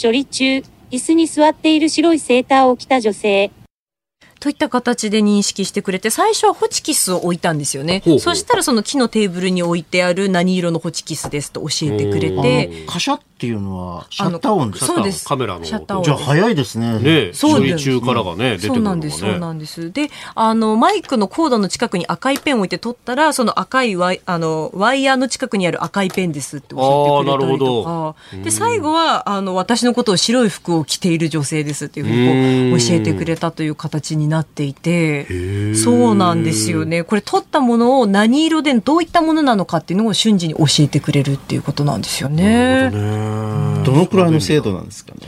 [0.00, 3.50] 処理中、椅子に座っている白いセーターを着た女性。
[4.40, 8.02] といった形で認識してくれて最初はホチキスを置いたんですよね。
[8.18, 12.86] そしたらその木のテーブルに置いてある何色のホチキスですと教えてくれて。
[12.86, 15.26] カシャっていうのはシャッター音ですそうです。
[15.26, 16.98] カメラのシャッター音じゃあ早いですね。
[16.98, 19.00] ね処理中からがね、出てくるのがね。
[19.00, 19.92] そうなんですそうなんです。
[19.92, 28.14] であのマイクのコードの近くに赤いペンを置いて取ったらその赤いワイあのワイヤーの近くにある赤いペンですって教えてくれたりとか。
[28.42, 37.04] で最後はあの私のことを白い服を着ている女性ですっていうふうに教えてくれたという形になっていてそうなんですよね。
[37.04, 42.90] これ取ったものを何色でどういったものなのかっていうのを瞬時に教えてくれるっていうことなんですよね。
[43.84, 45.20] どのくらいの精度なんですかね。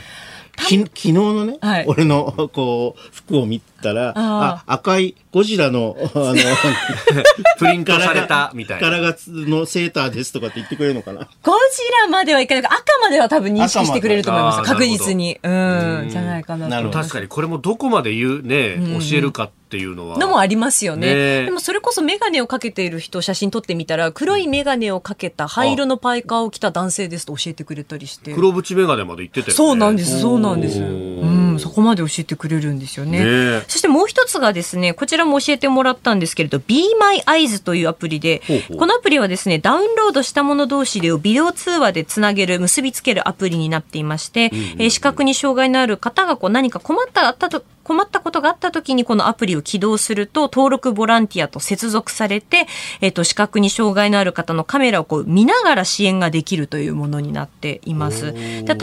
[0.56, 6.34] き昨日のね、はい、俺のこう服を見たらあ赤いゴジラの あの
[7.58, 8.90] プリントされたみたいな。
[8.90, 11.28] 柄がのセーターですとかって言ってくれるのかな。
[11.42, 11.58] ゴジ
[12.02, 12.64] ラまではいかない。
[12.64, 14.62] 赤までは多分認識してくれると思います。
[14.62, 15.38] 確実に。
[15.42, 16.08] うん。
[16.10, 20.18] じゃないかなと確かにこれもどこまで言うね教えるかっていうのは。
[20.18, 21.14] のもありますよね。
[21.14, 21.44] ね。
[21.44, 28.34] でもそれこそ眼鏡をかけている人写真撮ってみたら、黒い眼鏡をかけた灰色のパイカーを着た男性ですと教えてくれたりして。
[28.34, 29.54] 黒縁眼鏡まで言ってたよね。
[29.54, 30.80] そうなんです、そうなんです。
[30.80, 33.24] うん、そこまで教えてくれるんですよね。
[33.24, 38.76] ねそしてもう一つがですね、こちらも教えてもらったんですけれど、Be My Eyes というアプリで、ほうほう。
[38.78, 52.66] このアプリはですね、ダウンロードしたもの同士でをビデオ通話でつなげる、結びつけるアプリになっていまして、うんうんうん、えー、視覚に障害のある方がこう何か困ったあったと困ったことがあった時にこのアプリを起動すると登録ボランティアと接続されて、
[53.02, 58.32] えっ、と、視覚に障害のある方のカメラをこう見ながら支援ができるというものになっています。
[58.32, 58.76] で例えば、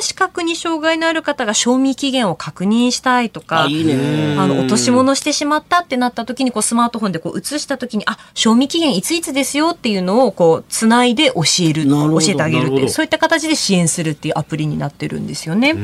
[0.00, 15.74] 視覚に障害のある方が賞味期限を確認したいとか、あの、落とし物してしまったってなった時にこうスマートフォンでこう映した時に、あ、賞味期限いついつですよっていうのをこう、つないで教える、教えてあげるっていう、そういった形で支援するっていうアプリになってるんですよね。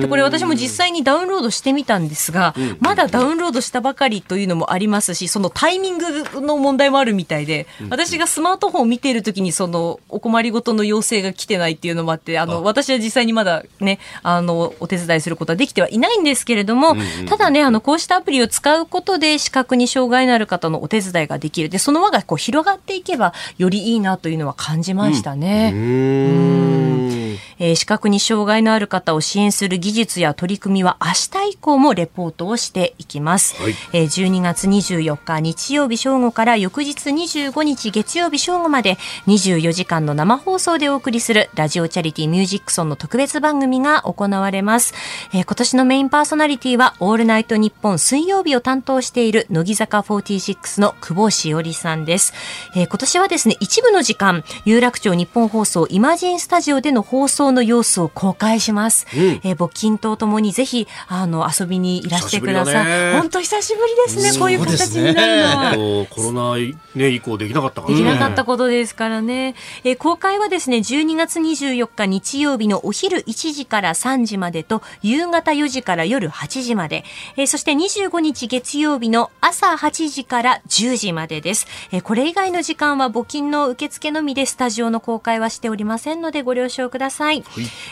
[0.00, 16.96] で、これ私も実際にダウンロードしてみたんですが、うん、まだダウンロードしたばかりというのもありますし、そのタイミングの問題もあるみたいで、私がスマートフォンを見ているときに、そのお困りごとの要請が来てないっていうのもあって、あの、私は実際にまだね、あの、お手伝いすることはできてはいないんですけれども、
[17.28, 21.68] ただね、あの、こうしたアプリを使うことで、視覚に障害のある方のお手伝いができる。
[21.68, 25.72] で、その輪がこう広がっていけば、よりいいなというのは感じましたね。
[25.74, 27.19] うん
[27.58, 33.60] えー、視覚に障害のある方を支援する技術や取り組みは明日以降もレポートをしていきます。
[33.62, 44.94] はい、えー、12月24日日曜日正午から翌日25日月曜日正午まで24時間の生放送でお送りするラジオチャリティミュージックソンの特別番組が行われます。
[45.32, 52.32] えー、今年のメインパーソナリティはオールナイトニッポン水曜日を担当している乃木坂46の久保しおりさんです。
[52.74, 59.06] えー、今年はですね、一部の時間、有楽町日本放送イマジンスタジオでの放送上の様子を公開します。
[59.14, 63.12] うんえー募金とともにぜひ、あの、遊びにいらしてください。
[63.20, 66.06] 本当久しぶりですね、こういう形になるのは。
[66.06, 66.56] とコロナ、
[66.94, 68.02] ね、以降できなかったからね。
[68.02, 69.54] できなかったことですからね。
[69.84, 77.04] えー公開はですね、12月24日日曜日のお昼1時から3時までと、夕方4時から夜8時まで、
[77.36, 81.66] えーそして25日月曜日の朝8時から10時までです。
[81.92, 87.09] えーこれ以外の時間は募金の受付のみでスタジオの公開はしておりませんのでご了承ください。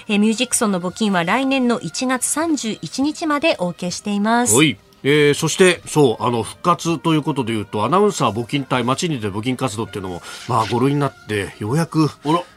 [0.08, 4.54] えーミュージックソンの募金は来年の1月31日までお受けしています。
[4.54, 4.78] はい。
[5.04, 12.08] えーそして、そう、あの、復活ということで言うと、アナウンサー募金隊、街に出て募金活動っていうのも、まあ、5類になって、ようやく、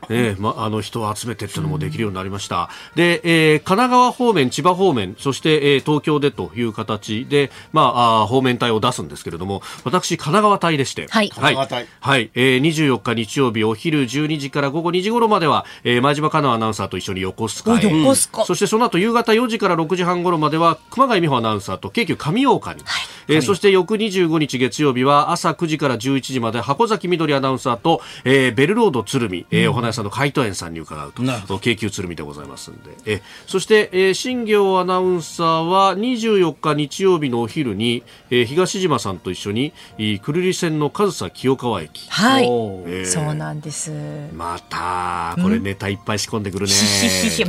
[0.09, 2.69] えーまあ、あの、人を集めてっていうのもできるようになりました。
[2.95, 11.55] で、えー神奈川方面、千葉方面、そして、えー東京でという形で、まあ、あー方面隊を出すんですけれども、私、神奈川隊でして、はいはい。
[11.99, 12.31] はい。
[12.33, 17.85] えー24日日曜日、お昼12時から午後2時頃までは、えー前島香奈アナウンサーと一緒に横須賀へ。
[17.85, 22.83] お横須賀そしてその後夕方4時から6時半頃までは熊谷美穂アナウンサーと京急上岡に、
[23.27, 42.07] えーそして翌25日月曜日は朝9時から11時まで箱崎みどりアナウンサーと、えーベルロード鶴見、えーお花屋さんの海斗園さんに伺うと京急鶴見でございますんで、えーそして、えー新行アナウンサーは24日日曜日のお昼に、えー東島さんと一緒にえー久留里線の上総清川駅。
[42.09, 42.43] はい。
[42.43, 43.05] えー。
[43.05, 43.91] そうなんです。
[44.33, 46.73] またこれネタいっぱい仕込んでくるね。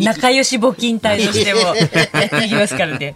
[0.00, 3.14] 仲良し募金隊としてもやっていきますからね。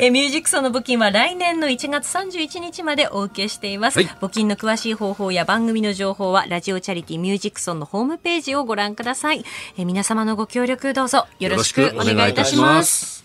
[0.00, 3.98] えミュージックソンの募金は来年の1月31日までお受けしています。
[3.98, 9.44] はい募金の詳しい方法や番組の情報はラジオチャリティミュージックソンのホームページをご覧ください。
[9.78, 13.24] え皆様のご協力どうぞよろしくお願いいたします。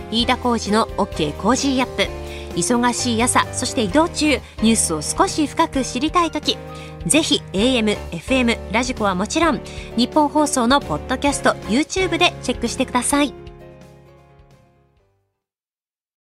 [0.11, 2.21] 飯田浩二の OK コージーアップ。
[2.55, 6.57] 忙しい朝そして移動中ニュースを少し深く知りたい時。
[7.05, 9.61] ぜひ AM、FM、ラジコはもちろん
[9.95, 13.40] ニッポン放送のポッドキャスト YouTube でチェックしてください。